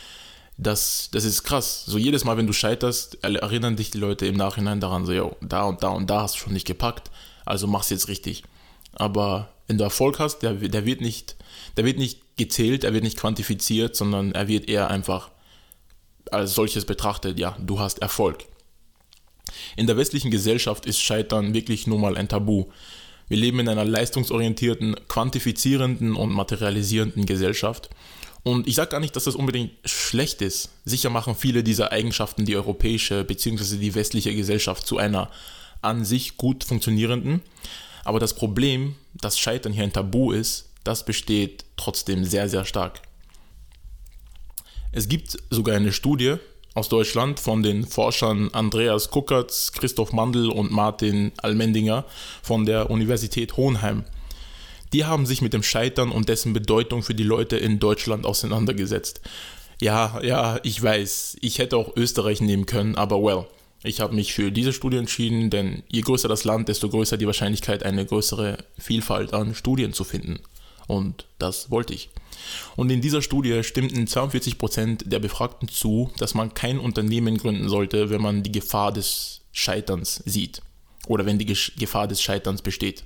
Das, 0.59 1.09
das 1.13 1.25
ist 1.25 1.45
krass. 1.45 1.85
So 1.87 1.99
jedes 1.99 2.25
Mal, 2.25 2.37
wenn 2.37 2.47
du 2.47 2.53
scheiterst, 2.53 3.23
erinnern 3.25 3.77
dich 3.77 3.91
die 3.91 3.99
Leute 3.99 4.27
im 4.27 4.37
Nachhinein 4.37 4.81
daran, 4.81 5.07
so, 5.07 5.13
yo, 5.13 5.37
da 5.41 5.65
und 5.65 5.83
da 5.83 5.89
und 5.89 6.11
da 6.11 6.23
hast 6.23 6.35
du 6.35 6.39
schon 6.41 6.53
nicht 6.53 6.67
gepackt, 6.67 7.11
also 7.47 7.67
mach's 7.67 7.91
jetzt 7.91 8.09
richtig. 8.09 8.45
Aber 8.93 9.49
wenn 9.67 9.79
du 9.79 9.85
Erfolg 9.85 10.19
hast, 10.19 10.41
der, 10.41 10.55
der 10.55 10.85
wird 10.85 11.01
nicht, 11.01 11.37
der 11.77 11.85
wird 11.85 11.99
nicht 11.99 12.37
gezählt, 12.37 12.85
er 12.85 12.93
wird 12.93 13.05
nicht 13.05 13.19
quantifiziert, 13.19 13.97
sondern 13.97 14.33
er 14.33 14.49
wird 14.49 14.69
eher 14.69 14.91
einfach 14.91 15.31
als 16.31 16.55
solches 16.55 16.85
betrachtet, 16.85 17.39
ja, 17.39 17.57
du 17.61 17.81
hast 17.81 18.01
Erfolg. 18.01 18.45
In 19.77 19.87
der 19.87 19.97
westlichen 19.97 20.31
Gesellschaft 20.31 20.87
ist 20.87 21.01
Scheitern 21.01 21.55
wirklich 21.55 21.87
nur 21.87 21.99
mal 21.99 22.17
ein 22.17 22.29
Tabu. 22.29 22.67
Wir 23.33 23.39
leben 23.39 23.61
in 23.61 23.69
einer 23.71 23.87
leistungsorientierten, 23.87 24.95
quantifizierenden 25.09 26.17
und 26.17 26.35
materialisierenden 26.35 27.25
Gesellschaft. 27.25 27.89
Und 28.43 28.69
ich 28.69 28.75
sage 28.75 28.91
gar 28.91 29.01
nicht, 29.01 29.17
dass 29.17 29.25
das 29.25 29.37
unbedingt 29.37 29.71
schlecht 29.87 30.43
ist. 30.43 30.69
Sicher 30.85 31.09
machen 31.09 31.35
viele 31.35 31.65
dieser 31.65 31.93
Eigenschaften 31.93 32.45
die 32.45 32.57
europäische 32.57 33.25
bzw. 33.25 33.79
die 33.79 33.95
westliche 33.95 34.35
Gesellschaft 34.35 34.87
zu 34.87 34.99
einer 34.99 35.31
an 35.81 36.05
sich 36.05 36.37
gut 36.37 36.63
funktionierenden. 36.63 37.41
Aber 38.05 38.21
das 38.21 38.35
Problem, 38.35 38.97
dass 39.15 39.39
Scheitern 39.39 39.73
hier 39.73 39.85
ein 39.85 39.95
Tabu 39.95 40.33
ist, 40.33 40.69
das 40.85 41.07
besteht 41.07 41.65
trotzdem 41.79 42.27
sehr, 42.27 42.51
sehr 42.51 42.67
stark. 42.67 43.01
Es 44.93 45.09
gibt 45.09 45.39
sogar 45.49 45.77
eine 45.77 45.93
Studie, 45.93 46.37
aus 46.75 46.89
Deutschland 46.89 47.39
von 47.39 47.63
den 47.63 47.85
Forschern 47.87 48.51
Andreas 48.53 49.11
Kuckertz, 49.11 49.73
Christoph 49.73 50.13
Mandl 50.13 50.51
und 50.51 50.71
Martin 50.71 51.33
Almendinger 51.37 52.05
von 52.43 52.65
der 52.65 52.91
Universität 52.91 53.57
Hohenheim. 53.57 54.05
Die 54.93 55.05
haben 55.05 55.27
sich 55.27 55.43
mit 55.43 55.53
dem 55.53 55.63
Scheitern 55.63 56.11
und 56.11 56.29
dessen 56.29 56.53
Bedeutung 56.53 57.03
für 57.03 57.15
die 57.15 57.23
Leute 57.23 57.57
in 57.57 57.79
Deutschland 57.79 58.27
auseinandergesetzt. 58.27 59.21
Ja, 59.81 60.21
ja, 60.23 60.61
ich 60.63 60.83
weiß, 60.83 61.39
ich 61.41 61.59
hätte 61.59 61.77
auch 61.77 61.97
Österreich 61.97 62.41
nehmen 62.41 62.67
können, 62.67 62.95
aber 62.95 63.23
well, 63.23 63.47
ich 63.83 64.01
habe 64.01 64.15
mich 64.15 64.33
für 64.33 64.53
diese 64.53 64.73
Studie 64.73 64.99
entschieden, 64.99 65.51
denn 65.51 65.83
je 65.89 66.03
größer 66.03 66.29
das 66.29 66.45
Land, 66.45 66.69
desto 66.69 66.89
größer 66.89 67.17
die 67.17 67.27
Wahrscheinlichkeit, 67.27 67.83
eine 67.83 68.07
größere 68.07 68.59
Vielfalt 68.79 69.35
an 69.35 69.55
Studien 69.55 69.93
zu 69.93 70.05
finden. 70.05 70.39
Und 70.87 71.27
das 71.39 71.71
wollte 71.71 71.95
ich. 71.95 72.11
Und 72.77 72.91
in 72.91 73.01
dieser 73.01 73.23
Studie 73.23 73.63
stimmten 73.65 74.07
42% 74.07 75.09
der 75.09 75.19
Befragten 75.19 75.69
zu, 75.69 76.11
dass 76.19 76.35
man 76.35 76.55
kein 76.55 76.79
Unternehmen 76.79 77.37
gründen 77.37 77.69
sollte, 77.69 78.11
wenn 78.11 78.23
man 78.23 78.43
die 78.43 78.53
Gefahr 78.53 78.93
des 78.93 79.41
Scheiterns 79.53 80.23
sieht. 80.25 80.63
oder 81.09 81.27
wenn 81.27 81.39
die 81.39 81.47
Gefahr 81.47 82.07
des 82.07 82.23
Scheiterns 82.23 82.63
besteht. 82.63 83.03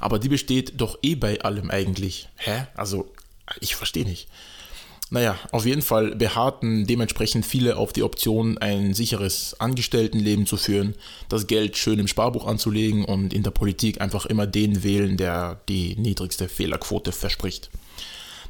Aber 0.00 0.18
die 0.18 0.28
besteht 0.28 0.74
doch 0.80 0.98
eh 1.02 1.14
bei 1.14 1.40
allem 1.40 1.70
eigentlich. 1.70 2.28
Hä? 2.36 2.66
Also, 2.74 3.10
ich 3.60 3.74
verstehe 3.74 4.04
nicht. 4.04 4.28
Naja, 5.12 5.38
auf 5.50 5.66
jeden 5.66 5.82
Fall 5.82 6.16
beharrten 6.16 6.86
dementsprechend 6.86 7.44
viele 7.44 7.76
auf 7.76 7.92
die 7.92 8.02
Option, 8.02 8.56
ein 8.56 8.94
sicheres 8.94 9.54
Angestelltenleben 9.60 10.46
zu 10.46 10.56
führen, 10.56 10.94
das 11.28 11.46
Geld 11.46 11.76
schön 11.76 11.98
im 11.98 12.08
Sparbuch 12.08 12.46
anzulegen 12.46 13.04
und 13.04 13.34
in 13.34 13.42
der 13.42 13.50
Politik 13.50 14.00
einfach 14.00 14.24
immer 14.24 14.46
den 14.46 14.82
wählen, 14.82 15.18
der 15.18 15.60
die 15.68 15.96
niedrigste 15.96 16.48
Fehlerquote 16.48 17.12
verspricht. 17.12 17.68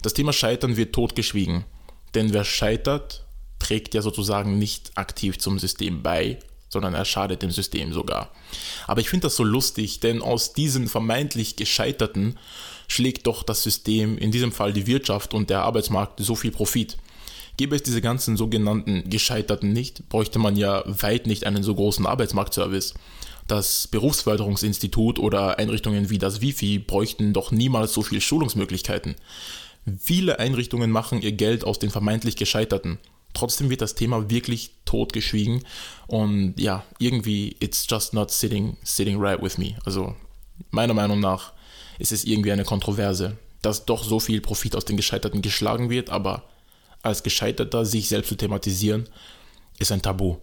Das 0.03 0.15
Thema 0.15 0.33
Scheitern 0.33 0.77
wird 0.77 0.93
totgeschwiegen, 0.95 1.65
denn 2.15 2.33
wer 2.33 2.45
scheitert, 2.45 3.25
trägt 3.61 3.95
ja 3.95 4.03
sozusagen 4.03 4.59
nicht 4.59 4.91
aktiv 4.97 5.39
zum 5.39 5.61
System 5.61 6.03
bei, 6.03 6.41
sondern 6.69 6.95
er 6.95 7.05
schadet 7.05 7.43
dem 7.43 7.53
System 7.53 7.93
sogar. 7.93 8.31
Aber 8.89 9.01
ich 9.01 9.09
finde 9.09 9.27
das 9.27 9.37
so 9.37 9.45
lustig, 9.45 10.01
denn 10.01 10.21
aus 10.21 10.55
diesen 10.55 10.89
vermeintlich 10.89 11.55
Gescheiterten 11.55 12.39
schlägt 12.89 13.29
doch 13.29 13.45
das 13.45 13.63
System, 13.63 14.19
in 14.19 14.33
diesem 14.33 14.51
Fall 14.51 14.73
die 14.73 14.89
Wirtschaft 14.89 15.35
und 15.35 15.51
der 15.51 15.63
Arbeitsmarkt, 15.63 16.19
so 16.21 16.35
viel 16.35 16.51
Profit. 16.51 16.97
Gäbe 17.57 17.77
es 17.77 17.83
diese 17.83 18.01
ganzen 18.01 18.37
sogenannten 18.37 19.09
Gescheiterten 19.09 19.73
nicht, 19.73 20.09
bräuchte 20.09 20.39
man 20.39 20.57
ja 20.57 20.83
weit 20.87 21.27
nicht 21.27 21.45
einen 21.47 21.63
so 21.63 21.75
großen 21.75 22.07
Arbeitsmarktservice. 22.07 22.95
Das 23.47 23.87
Berufsförderungsinstitut 23.89 25.19
oder 25.19 25.59
Einrichtungen 25.59 26.11
wie 26.11 26.19
das 26.19 26.41
Wifi 26.41 26.79
bräuchten 26.79 27.33
doch 27.33 27.51
niemals 27.51 27.93
so 27.93 28.03
viele 28.03 28.21
Schulungsmöglichkeiten. 28.21 29.17
Viele 29.99 30.39
Einrichtungen 30.39 30.91
machen 30.91 31.21
ihr 31.21 31.33
Geld 31.33 31.65
aus 31.65 31.79
den 31.79 31.91
vermeintlich 31.91 32.37
Gescheiterten. 32.37 32.99
Trotzdem 33.35 33.71
wird 33.71 33.81
das 33.81 33.95
Thema 33.95 34.31
wirklich 34.31 34.73
totgeschwiegen 34.85 35.65
und 36.07 36.55
ja, 36.59 36.85
irgendwie 36.99 37.57
it's 37.61 37.87
just 37.89 38.13
not 38.13 38.31
sitting, 38.31 38.77
sitting 38.85 39.19
right 39.19 39.43
with 39.43 39.59
me. 39.59 39.77
Also 39.85 40.15
meiner 40.71 40.95
Meinung 40.95 41.19
nach 41.19 41.53
ist 41.99 42.13
es 42.13 42.25
irgendwie 42.25 42.53
eine 42.53 42.65
Kontroverse, 42.65 43.39
dass 43.63 43.87
doch 43.87 44.05
so 44.05 44.21
viel 44.21 44.41
Profit 44.41 44.77
aus 44.77 44.85
den 44.85 44.97
Gescheiterten 44.97 45.41
geschlagen 45.41 45.89
wird, 45.89 46.11
aber 46.11 46.45
als 47.03 47.23
Gescheiterter 47.23 47.85
sich 47.85 48.09
selbst 48.09 48.29
zu 48.29 48.37
thematisieren, 48.37 49.09
ist 49.79 49.93
ein 49.93 50.03
Tabu. 50.03 50.37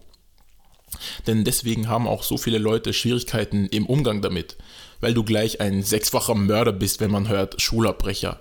Denn 1.26 1.44
deswegen 1.44 1.88
haben 1.88 2.08
auch 2.08 2.22
so 2.24 2.36
viele 2.36 2.58
Leute 2.58 2.92
Schwierigkeiten 2.92 3.66
im 3.66 3.86
Umgang 3.86 4.22
damit, 4.22 4.56
weil 5.00 5.14
du 5.14 5.22
gleich 5.22 5.60
ein 5.60 5.82
sechsfacher 5.82 6.34
Mörder 6.34 6.72
bist, 6.72 7.00
wenn 7.00 7.10
man 7.10 7.28
hört 7.28 7.60
Schulabbrecher. 7.62 8.40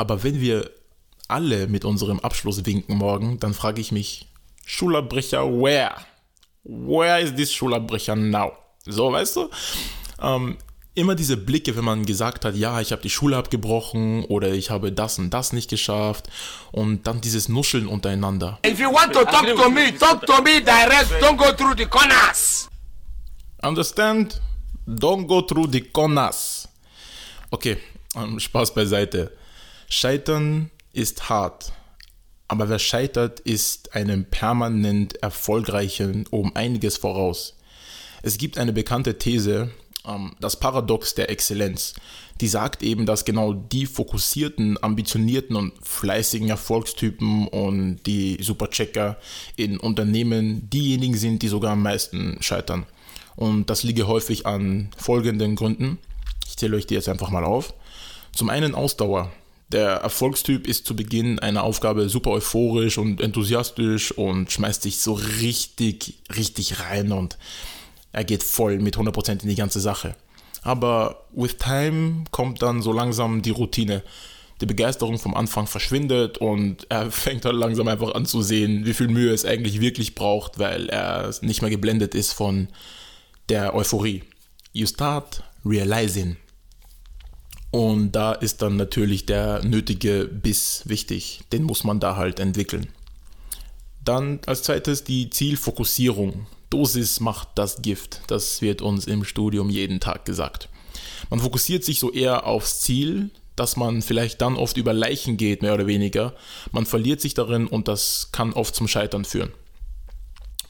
Aber 0.00 0.22
wenn 0.22 0.40
wir 0.40 0.70
alle 1.28 1.66
mit 1.66 1.84
unserem 1.84 2.20
Abschluss 2.20 2.64
winken 2.64 2.96
morgen, 2.96 3.38
dann 3.38 3.52
frage 3.52 3.82
ich 3.82 3.92
mich, 3.92 4.28
Schulabbrecher, 4.64 5.44
where? 5.44 5.94
Where 6.64 7.20
is 7.20 7.34
this 7.34 7.52
Schulabbrecher 7.52 8.16
now? 8.16 8.52
So, 8.86 9.12
weißt 9.12 9.36
du? 9.36 9.50
Ähm, 10.22 10.56
immer 10.94 11.14
diese 11.14 11.36
Blicke, 11.36 11.76
wenn 11.76 11.84
man 11.84 12.06
gesagt 12.06 12.46
hat, 12.46 12.56
ja, 12.56 12.80
ich 12.80 12.92
habe 12.92 13.02
die 13.02 13.10
Schule 13.10 13.36
abgebrochen 13.36 14.24
oder 14.24 14.48
ich 14.54 14.70
habe 14.70 14.90
das 14.90 15.18
und 15.18 15.34
das 15.34 15.52
nicht 15.52 15.68
geschafft 15.68 16.30
und 16.72 17.06
dann 17.06 17.20
dieses 17.20 17.50
Nuscheln 17.50 17.86
untereinander. 17.86 18.58
If 18.64 18.80
you 18.80 18.90
want 18.90 19.12
to 19.12 19.22
talk 19.26 19.46
to 19.54 19.68
me, 19.68 19.94
talk 19.98 20.24
to 20.24 20.40
me 20.40 20.62
direct, 20.62 21.12
don't 21.20 21.36
go 21.36 21.52
through 21.52 21.74
the 21.76 21.84
corners. 21.84 22.70
Understand? 23.62 24.40
Don't 24.86 25.26
go 25.26 25.42
through 25.42 25.70
the 25.70 25.82
corners. 25.82 26.66
Okay, 27.50 27.76
ähm, 28.16 28.40
Spaß 28.40 28.72
beiseite. 28.72 29.36
Scheitern 29.92 30.70
ist 30.92 31.28
hart. 31.28 31.72
Aber 32.46 32.68
wer 32.68 32.78
scheitert, 32.78 33.40
ist 33.40 33.92
einem 33.92 34.24
permanent 34.24 35.20
erfolgreichen 35.20 36.26
um 36.30 36.54
einiges 36.54 36.96
voraus. 36.96 37.56
Es 38.22 38.38
gibt 38.38 38.56
eine 38.56 38.72
bekannte 38.72 39.18
These, 39.18 39.70
ähm, 40.06 40.36
das 40.38 40.60
Paradox 40.60 41.16
der 41.16 41.28
Exzellenz, 41.28 41.94
die 42.40 42.46
sagt 42.46 42.84
eben, 42.84 43.04
dass 43.04 43.24
genau 43.24 43.52
die 43.52 43.84
fokussierten, 43.84 44.80
ambitionierten 44.80 45.56
und 45.56 45.72
fleißigen 45.82 46.50
Erfolgstypen 46.50 47.48
und 47.48 48.00
die 48.06 48.38
Superchecker 48.40 49.18
in 49.56 49.76
Unternehmen 49.76 50.70
diejenigen 50.70 51.16
sind, 51.16 51.42
die 51.42 51.48
sogar 51.48 51.72
am 51.72 51.82
meisten 51.82 52.38
scheitern. 52.40 52.86
Und 53.34 53.70
das 53.70 53.82
liege 53.82 54.06
häufig 54.06 54.46
an 54.46 54.90
folgenden 54.96 55.56
Gründen. 55.56 55.98
Ich 56.46 56.56
zähle 56.56 56.76
euch 56.76 56.86
die 56.86 56.94
jetzt 56.94 57.08
einfach 57.08 57.30
mal 57.30 57.44
auf. 57.44 57.74
Zum 58.32 58.50
einen 58.50 58.76
Ausdauer. 58.76 59.32
Der 59.72 59.90
Erfolgstyp 59.98 60.66
ist 60.66 60.84
zu 60.84 60.96
Beginn 60.96 61.38
einer 61.38 61.62
Aufgabe 61.62 62.08
super 62.08 62.30
euphorisch 62.30 62.98
und 62.98 63.20
enthusiastisch 63.20 64.10
und 64.10 64.50
schmeißt 64.50 64.82
sich 64.82 64.98
so 64.98 65.12
richtig, 65.12 66.14
richtig 66.34 66.80
rein 66.80 67.12
und 67.12 67.38
er 68.12 68.24
geht 68.24 68.42
voll 68.42 68.80
mit 68.80 68.96
100% 68.96 69.42
in 69.42 69.48
die 69.48 69.54
ganze 69.54 69.78
Sache. 69.78 70.16
Aber 70.62 71.24
with 71.32 71.56
time 71.56 72.24
kommt 72.32 72.62
dann 72.62 72.82
so 72.82 72.92
langsam 72.92 73.42
die 73.42 73.50
Routine. 73.50 74.02
Die 74.60 74.66
Begeisterung 74.66 75.18
vom 75.18 75.34
Anfang 75.34 75.68
verschwindet 75.68 76.38
und 76.38 76.86
er 76.88 77.10
fängt 77.12 77.44
halt 77.44 77.54
langsam 77.54 77.86
einfach 77.86 78.12
an 78.14 78.26
zu 78.26 78.42
sehen, 78.42 78.84
wie 78.86 78.92
viel 78.92 79.08
Mühe 79.08 79.32
es 79.32 79.44
eigentlich 79.44 79.80
wirklich 79.80 80.16
braucht, 80.16 80.58
weil 80.58 80.88
er 80.88 81.32
nicht 81.42 81.62
mehr 81.62 81.70
geblendet 81.70 82.16
ist 82.16 82.32
von 82.32 82.68
der 83.48 83.74
Euphorie. 83.74 84.24
You 84.72 84.86
start 84.86 85.44
realizing 85.64 86.36
und 87.70 88.12
da 88.12 88.32
ist 88.32 88.62
dann 88.62 88.76
natürlich 88.76 89.26
der 89.26 89.64
nötige 89.64 90.24
Biss 90.26 90.82
wichtig. 90.86 91.42
Den 91.52 91.62
muss 91.62 91.84
man 91.84 92.00
da 92.00 92.16
halt 92.16 92.40
entwickeln. 92.40 92.88
Dann 94.04 94.40
als 94.46 94.62
zweites 94.62 95.04
die 95.04 95.30
Zielfokussierung. 95.30 96.46
Dosis 96.70 97.20
macht 97.20 97.48
das 97.56 97.82
Gift. 97.82 98.22
Das 98.28 98.62
wird 98.62 98.82
uns 98.82 99.06
im 99.06 99.24
Studium 99.24 99.70
jeden 99.70 100.00
Tag 100.00 100.24
gesagt. 100.24 100.68
Man 101.28 101.40
fokussiert 101.40 101.84
sich 101.84 102.00
so 102.00 102.12
eher 102.12 102.46
aufs 102.46 102.80
Ziel, 102.80 103.30
dass 103.56 103.76
man 103.76 104.02
vielleicht 104.02 104.40
dann 104.40 104.56
oft 104.56 104.76
über 104.76 104.92
Leichen 104.92 105.36
geht, 105.36 105.62
mehr 105.62 105.74
oder 105.74 105.86
weniger. 105.86 106.34
Man 106.72 106.86
verliert 106.86 107.20
sich 107.20 107.34
darin 107.34 107.66
und 107.66 107.88
das 107.88 108.30
kann 108.32 108.52
oft 108.52 108.74
zum 108.74 108.88
Scheitern 108.88 109.24
führen. 109.24 109.52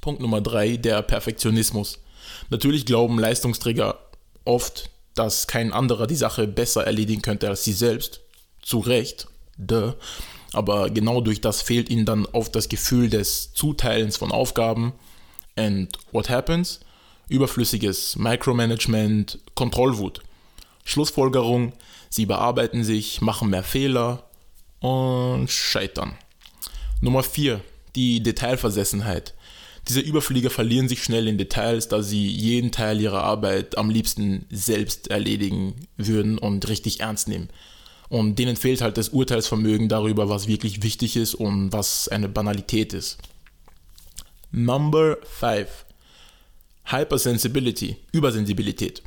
Punkt 0.01 0.21
Nummer 0.21 0.41
drei, 0.41 0.77
der 0.77 1.03
Perfektionismus. 1.03 2.01
Natürlich 2.49 2.87
glauben 2.87 3.19
Leistungsträger 3.19 3.99
oft, 4.45 4.91
dass 5.21 5.47
kein 5.47 5.71
anderer 5.71 6.07
die 6.07 6.17
Sache 6.17 6.47
besser 6.47 6.87
erledigen 6.87 7.21
könnte 7.21 7.47
als 7.47 7.63
sie 7.63 7.75
selbst. 7.75 8.23
Zu 8.63 8.79
Recht, 8.79 9.29
duh. 9.59 9.93
Aber 10.55 10.89
genau 10.89 11.21
durch 11.21 11.43
das 11.43 11.61
fehlt 11.61 11.91
ihnen 11.91 12.07
dann 12.07 12.25
oft 12.25 12.57
das 12.57 12.71
Gefühl 12.71 13.11
des 13.11 13.53
Zuteilens 13.53 14.17
von 14.17 14.33
Aufgaben. 14.33 14.95
And 15.57 15.93
what 16.11 16.31
happens? 16.31 16.81
Überflüssiges 17.29 18.17
Micromanagement, 18.17 19.39
Kontrollwut. 19.55 20.23
Schlussfolgerung, 20.85 21.75
sie 22.09 22.25
bearbeiten 22.25 22.83
sich, 22.83 23.21
machen 23.21 23.51
mehr 23.51 23.63
Fehler 23.63 24.25
und 24.81 25.51
scheitern. 25.51 26.17
Nummer 27.03 27.23
4. 27.23 27.61
Die 27.95 28.23
Detailversessenheit. 28.23 29.35
Diese 29.91 30.03
Überflieger 30.03 30.51
verlieren 30.51 30.89
sich 30.89 31.03
schnell 31.03 31.27
in 31.27 31.37
Details, 31.37 31.89
da 31.89 32.01
sie 32.01 32.25
jeden 32.25 32.71
Teil 32.71 33.01
ihrer 33.01 33.25
Arbeit 33.25 33.77
am 33.77 33.91
liebsten 33.91 34.47
selbst 34.49 35.11
erledigen 35.11 35.75
würden 35.97 36.39
und 36.39 36.69
richtig 36.69 37.01
ernst 37.01 37.27
nehmen. 37.27 37.49
Und 38.09 38.39
denen 38.39 38.55
fehlt 38.55 38.83
halt 38.83 38.97
das 38.99 39.09
Urteilsvermögen 39.09 39.89
darüber, 39.89 40.29
was 40.29 40.47
wirklich 40.47 40.85
wichtig 40.85 41.17
ist 41.17 41.35
und 41.35 41.73
was 41.73 42.07
eine 42.07 42.29
Banalität 42.29 42.93
ist. 42.93 43.19
Number 44.53 45.19
5. 45.25 45.69
Hypersensibility, 46.85 47.97
Übersensibilität. 48.13 49.03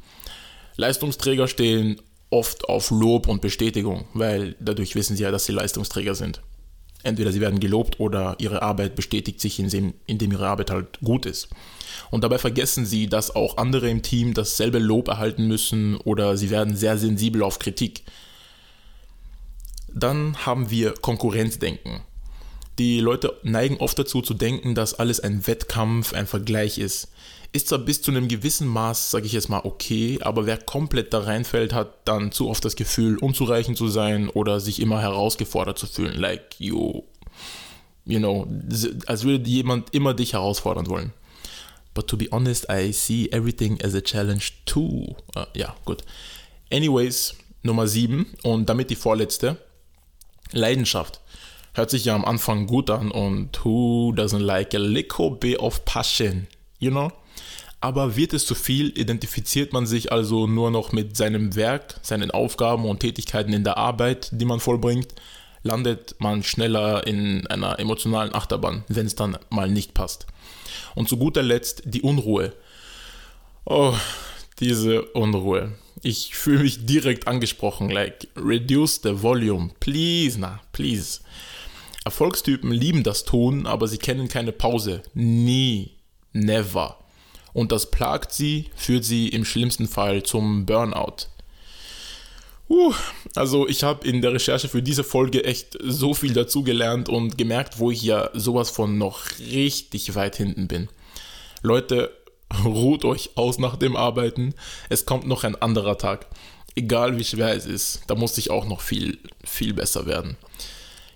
Leistungsträger 0.76 1.48
stehen 1.48 2.02
oft 2.30 2.68
auf 2.68 2.92
Lob 2.92 3.30
und 3.30 3.42
Bestätigung, 3.42 4.04
weil 4.14 4.58
dadurch 4.60 4.96
wissen 4.96 5.16
sie 5.16 5.24
ja, 5.24 5.32
dass 5.32 5.46
sie 5.46 5.54
Leistungsträger 5.54 6.14
sind 6.14 6.42
entweder 7.04 7.32
sie 7.32 7.42
werden 7.42 7.60
gelobt 7.60 8.00
oder 8.00 8.36
ihre 8.40 8.62
Arbeit 8.62 8.96
bestätigt 8.96 9.40
sich, 9.40 9.60
indem, 9.60 9.94
indem 10.08 10.32
ihre 10.32 10.48
Arbeit 10.48 10.72
halt 10.72 11.00
gut 11.02 11.26
ist. 11.26 11.50
Und 12.10 12.24
dabei 12.24 12.38
vergessen 12.38 12.86
sie, 12.86 13.08
dass 13.08 13.36
auch 13.36 13.58
andere 13.58 13.90
im 13.90 14.02
Team 14.02 14.34
dasselbe 14.34 14.80
Lob 14.80 15.08
erhalten 15.08 15.48
müssen 15.48 15.98
oder 15.98 16.38
sie 16.38 16.50
werden 16.50 16.76
sehr 16.76 16.98
sensibel 16.98 17.44
auf 17.44 17.60
Kritik. 17.60 18.04
Dann 19.94 20.46
haben 20.46 20.70
wir 20.70 20.94
Konkurrenzdenken. 20.94 22.02
Die 22.80 23.00
Leute 23.00 23.38
neigen 23.44 23.78
oft 23.78 24.00
dazu 24.00 24.22
zu 24.22 24.34
denken, 24.34 24.74
dass 24.74 24.96
alles 24.96 25.20
ein 25.20 25.46
Wettkampf, 25.46 26.14
ein 26.14 26.26
Vergleich 26.26 26.80
ist. 26.80 27.10
Ist 27.54 27.68
zwar 27.68 27.80
bis 27.80 28.02
zu 28.02 28.10
einem 28.10 28.28
gewissen 28.28 28.68
Maß, 28.68 29.12
sage 29.12 29.28
ich 29.28 29.32
jetzt 29.32 29.48
mal, 29.48 29.62
okay, 29.64 30.18
aber 30.22 30.48
wer 30.48 30.58
komplett 30.58 31.14
da 31.14 31.20
reinfällt, 31.20 31.72
hat 31.72 32.08
dann 32.08 32.32
zu 32.32 32.50
oft 32.50 32.66
das 32.66 32.76
Gefühl, 32.76 33.18
unzureichend 33.20 33.78
zu 33.78 33.88
sein 33.88 34.28
oder 34.28 34.60
sich 34.60 34.82
immer 34.82 35.02
herausgefordert 35.02 35.78
zu 35.78 35.86
fühlen. 35.86 36.20
Like, 36.20 36.60
you, 36.60 37.04
you 38.06 38.18
know, 38.18 38.48
als 39.06 39.24
würde 39.24 39.48
jemand 39.48 39.94
immer 39.94 40.16
dich 40.16 40.34
herausfordern 40.34 40.88
wollen. 40.88 41.14
But 41.94 42.08
to 42.08 42.18
be 42.18 42.28
honest, 42.32 42.66
I 42.72 42.92
see 42.92 43.30
everything 43.32 43.80
as 43.84 43.94
a 43.94 44.02
challenge 44.02 44.46
too. 44.66 45.16
Uh, 45.36 45.46
ja, 45.54 45.76
gut. 45.86 46.04
Anyways, 46.72 47.36
Nummer 47.62 47.88
7 47.88 48.34
und 48.44 48.68
damit 48.68 48.90
die 48.90 48.96
vorletzte. 48.96 49.58
Leidenschaft. 50.52 51.20
Hört 51.74 51.90
sich 51.90 52.06
ja 52.06 52.16
am 52.16 52.26
Anfang 52.26 52.68
gut 52.68 52.90
an 52.90 53.12
und 53.12 53.64
who 53.64 54.14
doesn't 54.16 54.40
like 54.40 54.76
a 54.76 54.80
little 54.80 55.32
bit 55.32 55.60
of 55.60 55.86
passion, 55.86 56.48
you 56.80 56.92
know? 56.92 57.12
Aber 57.84 58.16
wird 58.16 58.32
es 58.32 58.46
zu 58.46 58.56
viel, 58.56 58.98
identifiziert 58.98 59.74
man 59.74 59.86
sich 59.86 60.10
also 60.14 60.48
nur 60.48 60.72
noch 60.72 60.94
mit 60.94 61.18
seinem 61.18 61.58
Werk, 61.58 61.96
seinen 62.02 62.32
Aufgaben 62.32 62.86
und 62.86 63.02
Tätigkeiten 63.02 63.52
in 63.52 63.66
der 63.66 63.76
Arbeit, 63.76 64.30
die 64.32 64.46
man 64.46 64.62
vollbringt, 64.62 65.10
landet 65.64 66.16
man 66.20 66.44
schneller 66.44 67.06
in 67.06 67.46
einer 67.48 67.80
emotionalen 67.80 68.34
Achterbahn, 68.34 68.86
wenn 68.88 69.06
es 69.06 69.16
dann 69.16 69.38
mal 69.50 69.70
nicht 69.70 69.94
passt. 69.94 70.28
Und 70.96 71.10
zu 71.10 71.18
guter 71.18 71.44
Letzt 71.44 71.82
die 71.84 72.02
Unruhe. 72.02 72.54
Oh, 73.66 73.94
diese 74.62 75.02
Unruhe. 75.02 75.74
Ich 76.02 76.38
fühle 76.38 76.64
mich 76.64 76.86
direkt 76.86 77.28
angesprochen, 77.28 77.90
like, 77.90 78.30
reduce 78.38 79.02
the 79.04 79.22
volume, 79.22 79.72
please, 79.82 80.40
na, 80.40 80.62
please. 80.72 81.20
Erfolgstypen 82.06 82.72
lieben 82.72 83.04
das 83.04 83.26
tun, 83.26 83.68
aber 83.68 83.90
sie 83.90 83.98
kennen 83.98 84.30
keine 84.30 84.54
Pause. 84.54 85.02
Nie. 85.14 85.92
Never 86.32 87.03
und 87.54 87.72
das 87.72 87.92
plagt 87.92 88.32
sie, 88.32 88.70
führt 88.76 89.06
sie 89.06 89.30
im 89.30 89.46
schlimmsten 89.46 89.88
Fall 89.88 90.24
zum 90.24 90.66
Burnout. 90.66 91.28
Uh, 92.70 92.94
also 93.36 93.68
ich 93.68 93.84
habe 93.84 94.08
in 94.08 94.22
der 94.22 94.34
Recherche 94.34 94.68
für 94.68 94.82
diese 94.82 95.04
Folge 95.04 95.44
echt 95.44 95.78
so 95.84 96.14
viel 96.14 96.34
dazugelernt 96.34 97.10
und 97.10 97.38
gemerkt, 97.38 97.78
wo 97.78 97.92
ich 97.92 98.02
ja 98.02 98.30
sowas 98.34 98.70
von 98.70 98.98
noch 98.98 99.26
richtig 99.40 100.16
weit 100.16 100.38
hinten 100.38 100.68
bin. 100.68 100.90
Leute, 101.62 102.12
ruht 102.64 103.06
euch 103.06 103.32
aus 103.36 103.60
nach 103.60 103.76
dem 103.76 103.96
Arbeiten. 103.96 104.54
Es 104.90 105.06
kommt 105.06 105.28
noch 105.28 105.44
ein 105.44 105.56
anderer 105.56 105.98
Tag. 105.98 106.28
Egal 106.76 107.18
wie 107.18 107.24
schwer 107.24 107.56
es 107.56 107.66
ist, 107.66 108.02
da 108.08 108.16
muss 108.16 108.38
ich 108.38 108.50
auch 108.50 108.66
noch 108.66 108.82
viel, 108.82 109.20
viel 109.44 109.74
besser 109.74 110.06
werden. 110.06 110.38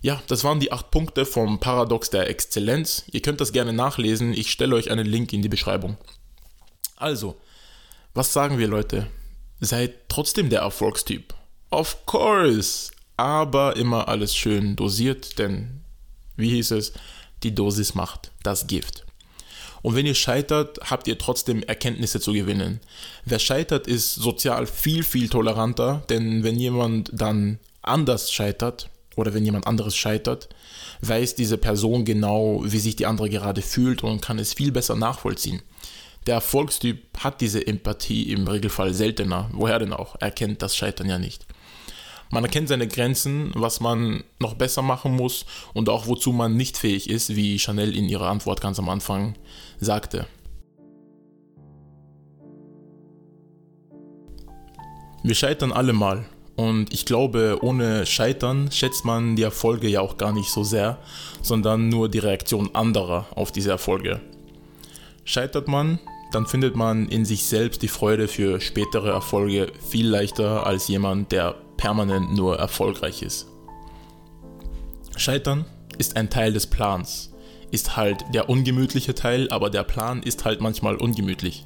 Ja, 0.01 0.21
das 0.27 0.43
waren 0.43 0.59
die 0.59 0.71
acht 0.71 0.91
Punkte 0.91 1.25
vom 1.25 1.59
Paradox 1.59 2.09
der 2.11 2.29
Exzellenz. 2.29 3.05
Ihr 3.11 3.21
könnt 3.21 3.41
das 3.41 3.51
gerne 3.51 3.73
nachlesen. 3.73 4.33
Ich 4.33 4.51
stelle 4.51 4.75
euch 4.75 4.91
einen 4.91 5.07
Link 5.07 5.33
in 5.33 5.41
die 5.41 5.49
Beschreibung. 5.49 5.97
Also, 6.97 7.39
was 8.15 8.33
sagen 8.33 8.57
wir 8.57 8.67
Leute? 8.67 9.07
Seid 9.59 10.09
trotzdem 10.09 10.49
der 10.49 10.61
Erfolgstyp. 10.61 11.35
Of 11.69 12.05
course. 12.07 12.91
Aber 13.17 13.75
immer 13.75 14.07
alles 14.07 14.35
schön 14.35 14.75
dosiert, 14.75 15.37
denn, 15.39 15.81
wie 16.35 16.49
hieß 16.49 16.71
es, 16.71 16.93
die 17.43 17.53
Dosis 17.53 17.93
macht 17.93 18.31
das 18.43 18.67
Gift. 18.67 19.05
Und 19.83 19.95
wenn 19.95 20.07
ihr 20.07 20.15
scheitert, 20.15 20.79
habt 20.89 21.07
ihr 21.07 21.17
trotzdem 21.19 21.61
Erkenntnisse 21.63 22.19
zu 22.19 22.33
gewinnen. 22.33 22.79
Wer 23.25 23.39
scheitert, 23.39 23.87
ist 23.87 24.15
sozial 24.15 24.65
viel, 24.65 25.03
viel 25.03 25.29
toleranter, 25.29 26.03
denn 26.09 26.43
wenn 26.43 26.59
jemand 26.59 27.11
dann 27.13 27.59
anders 27.83 28.31
scheitert 28.31 28.89
oder 29.15 29.33
wenn 29.35 29.45
jemand 29.45 29.67
anderes 29.67 29.95
scheitert, 29.95 30.49
weiß 31.01 31.35
diese 31.35 31.57
Person 31.57 32.05
genau, 32.05 32.61
wie 32.65 32.79
sich 32.79 32.95
die 32.95 33.05
andere 33.05 33.29
gerade 33.29 33.61
fühlt 33.61 34.03
und 34.03 34.21
kann 34.21 34.39
es 34.39 34.53
viel 34.53 34.71
besser 34.71 34.95
nachvollziehen. 34.95 35.61
Der 36.27 36.35
Erfolgstyp 36.35 37.17
hat 37.19 37.39
diese 37.39 37.65
Empathie 37.65 38.33
im 38.33 38.45
Regelfall 38.49 38.93
seltener. 38.93 39.49
Woher 39.53 39.79
denn 39.79 39.93
auch? 39.93 40.17
Er 40.19 40.29
kennt 40.29 40.61
das 40.61 40.75
Scheitern 40.75 41.07
ja 41.07 41.17
nicht. 41.17 41.45
Man 42.29 42.43
erkennt 42.43 42.67
seine 42.67 42.89
Grenzen, 42.89 43.51
was 43.55 43.79
man 43.79 44.25
noch 44.37 44.55
besser 44.55 44.81
machen 44.81 45.15
muss 45.15 45.45
und 45.73 45.87
auch 45.87 46.07
wozu 46.07 46.33
man 46.33 46.57
nicht 46.57 46.77
fähig 46.77 47.09
ist, 47.09 47.37
wie 47.37 47.57
Chanel 47.57 47.95
in 47.95 48.09
ihrer 48.09 48.27
Antwort 48.27 48.59
ganz 48.59 48.77
am 48.77 48.89
Anfang 48.89 49.35
sagte. 49.79 50.27
Wir 55.23 55.35
scheitern 55.35 55.71
alle 55.71 55.93
mal 55.93 56.25
und 56.57 56.93
ich 56.93 57.05
glaube, 57.05 57.59
ohne 57.61 58.05
Scheitern 58.05 58.69
schätzt 58.69 59.05
man 59.05 59.37
die 59.37 59.43
Erfolge 59.43 59.87
ja 59.87 60.01
auch 60.01 60.17
gar 60.17 60.33
nicht 60.33 60.49
so 60.49 60.65
sehr, 60.65 60.99
sondern 61.41 61.87
nur 61.87 62.09
die 62.09 62.19
Reaktion 62.19 62.75
anderer 62.75 63.27
auf 63.33 63.53
diese 63.53 63.69
Erfolge. 63.69 64.19
Scheitert 65.23 65.67
man, 65.67 65.99
dann 66.31 66.45
findet 66.45 66.75
man 66.75 67.07
in 67.07 67.25
sich 67.25 67.45
selbst 67.45 67.81
die 67.81 67.87
Freude 67.87 68.27
für 68.27 68.59
spätere 68.59 69.09
Erfolge 69.11 69.71
viel 69.89 70.07
leichter 70.07 70.65
als 70.65 70.87
jemand, 70.87 71.31
der 71.31 71.55
permanent 71.77 72.35
nur 72.35 72.57
erfolgreich 72.57 73.21
ist. 73.21 73.47
Scheitern 75.15 75.65
ist 75.97 76.15
ein 76.15 76.29
Teil 76.29 76.53
des 76.53 76.67
Plans, 76.67 77.31
ist 77.71 77.95
halt 77.97 78.23
der 78.33 78.49
ungemütliche 78.49 79.15
Teil, 79.15 79.49
aber 79.49 79.69
der 79.69 79.83
Plan 79.83 80.21
ist 80.21 80.45
halt 80.45 80.61
manchmal 80.61 80.95
ungemütlich. 80.95 81.65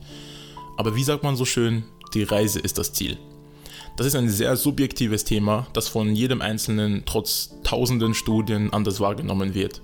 Aber 0.77 0.95
wie 0.95 1.03
sagt 1.03 1.23
man 1.23 1.35
so 1.35 1.45
schön, 1.45 1.83
die 2.13 2.23
Reise 2.23 2.59
ist 2.59 2.77
das 2.77 2.93
Ziel. 2.93 3.17
Das 3.97 4.07
ist 4.07 4.15
ein 4.15 4.29
sehr 4.29 4.55
subjektives 4.55 5.25
Thema, 5.25 5.67
das 5.73 5.87
von 5.87 6.15
jedem 6.15 6.41
Einzelnen 6.41 7.03
trotz 7.05 7.51
tausenden 7.63 8.13
Studien 8.13 8.71
anders 8.73 8.99
wahrgenommen 8.99 9.53
wird. 9.53 9.81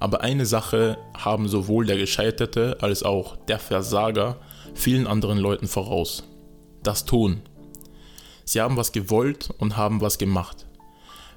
Aber 0.00 0.20
eine 0.20 0.46
Sache 0.46 0.98
haben 1.16 1.48
sowohl 1.48 1.86
der 1.86 1.96
Gescheiterte 1.96 2.78
als 2.80 3.02
auch 3.02 3.36
der 3.46 3.58
Versager 3.58 4.36
vielen 4.74 5.06
anderen 5.06 5.38
Leuten 5.38 5.66
voraus. 5.66 6.24
Das 6.82 7.04
Tun. 7.04 7.42
Sie 8.44 8.60
haben 8.60 8.76
was 8.76 8.92
gewollt 8.92 9.50
und 9.58 9.76
haben 9.76 10.00
was 10.00 10.18
gemacht. 10.18 10.66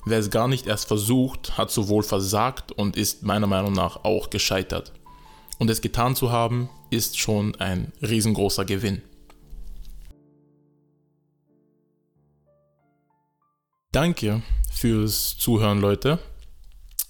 Wer 0.05 0.19
es 0.19 0.29
gar 0.29 0.47
nicht 0.47 0.65
erst 0.67 0.87
versucht, 0.87 1.57
hat 1.57 1.71
sowohl 1.71 2.03
versagt 2.03 2.71
und 2.71 2.95
ist 2.97 3.23
meiner 3.23 3.47
Meinung 3.47 3.73
nach 3.73 4.03
auch 4.03 4.29
gescheitert. 4.29 4.93
Und 5.59 5.69
es 5.69 5.81
getan 5.81 6.15
zu 6.15 6.31
haben, 6.31 6.69
ist 6.89 7.19
schon 7.19 7.55
ein 7.55 7.91
riesengroßer 8.01 8.65
Gewinn. 8.65 9.01
Danke 13.91 14.41
fürs 14.71 15.37
Zuhören, 15.37 15.81
Leute. 15.81 16.17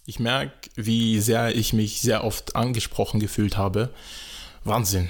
Ich 0.06 0.20
merke, 0.20 0.70
wie 0.76 1.20
sehr 1.20 1.56
ich 1.56 1.74
mich 1.74 2.02
sehr 2.02 2.24
oft 2.24 2.56
angesprochen 2.56 3.20
gefühlt 3.20 3.56
habe. 3.56 3.92
Wahnsinn. 4.64 5.10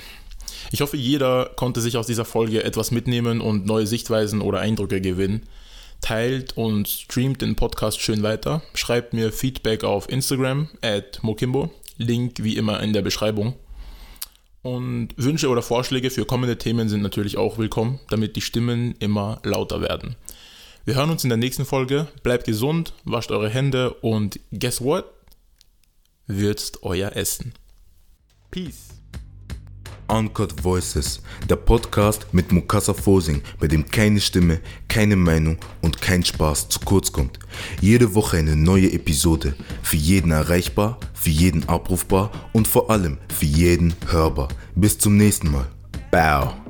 Ich 0.72 0.82
hoffe, 0.82 0.98
jeder 0.98 1.52
konnte 1.56 1.82
sich 1.82 1.98
aus 1.98 2.08
dieser 2.08 2.26
Folge 2.26 2.64
etwas 2.64 2.92
mitnehmen 2.92 3.42
und 3.42 3.66
neue 3.66 3.88
Sichtweisen 3.88 4.42
oder 4.42 4.60
Eindrücke 4.60 5.00
gewinnen. 5.00 5.44
Teilt 6.02 6.58
und 6.58 6.88
streamt 6.89 7.42
den 7.42 7.56
Podcast 7.56 8.02
schön 8.02 8.22
weiter. 8.22 8.62
Schreibt 8.74 9.14
mir 9.14 9.32
Feedback 9.32 9.84
auf 9.84 10.10
Instagram 10.10 10.68
at 10.82 11.24
Mokimbo. 11.24 11.72
Link 11.98 12.44
wie 12.44 12.58
immer 12.58 12.82
in 12.82 12.92
der 12.92 13.02
Beschreibung. 13.02 13.56
Und 14.62 15.10
Wünsche 15.18 15.50
oder 15.50 15.62
Vorschläge 15.62 16.10
für 16.10 16.26
kommende 16.26 16.58
Themen 16.58 16.89
sind 16.89 17.02
natürlich 17.02 17.38
auch 17.38 17.58
willkommen, 17.58 18.00
damit 18.10 18.36
die 18.36 18.42
Stimmen 18.42 18.96
immer 19.00 19.39
lauter 19.44 19.82
werden. 19.82 20.16
Wir 20.84 20.96
hören 20.96 21.12
uns 21.12 21.24
in 21.24 21.30
der 21.30 21.38
nächsten 21.38 21.66
Folge. 21.66 22.08
Bleibt 22.24 22.46
gesund, 22.46 22.94
wascht 23.04 23.32
eure 23.32 23.50
Hände 23.50 23.94
und 23.96 24.40
guess 24.52 24.82
what? 24.82 25.06
Würzt 26.26 26.82
euer 26.82 27.16
Essen. 27.16 27.54
Peace. 28.50 28.88
Uncut 30.08 30.64
Voices, 30.64 31.22
der 31.48 31.56
Podcast 31.56 32.34
mit 32.34 32.52
Mukasa 32.52 32.94
Fosing, 32.94 33.44
bei 33.60 33.68
dem 33.68 33.86
keine 33.86 34.20
Stimme, 34.20 34.60
keine 34.90 35.16
Meinung 35.16 35.58
und 35.82 36.02
kein 36.02 36.26
Spaß 36.26 36.68
zu 36.68 36.80
kurz 36.80 37.12
kommt. 37.12 37.40
Jede 37.80 38.14
Woche 38.16 38.38
eine 38.38 38.56
neue 38.56 38.92
Episode, 38.92 39.54
für 39.84 39.98
jeden 39.98 40.32
erreichbar, 40.32 41.00
für 41.14 41.30
jeden 41.30 41.70
abrufbar 41.70 42.32
und 42.54 42.68
vor 42.68 42.90
allem 42.90 43.20
für 43.30 43.46
jeden 43.46 43.94
hörbar. 44.08 44.50
Bis 44.76 44.98
zum 44.98 45.16
nächsten 45.16 45.52
Mal. 45.52 45.68
Bow. 46.10 46.61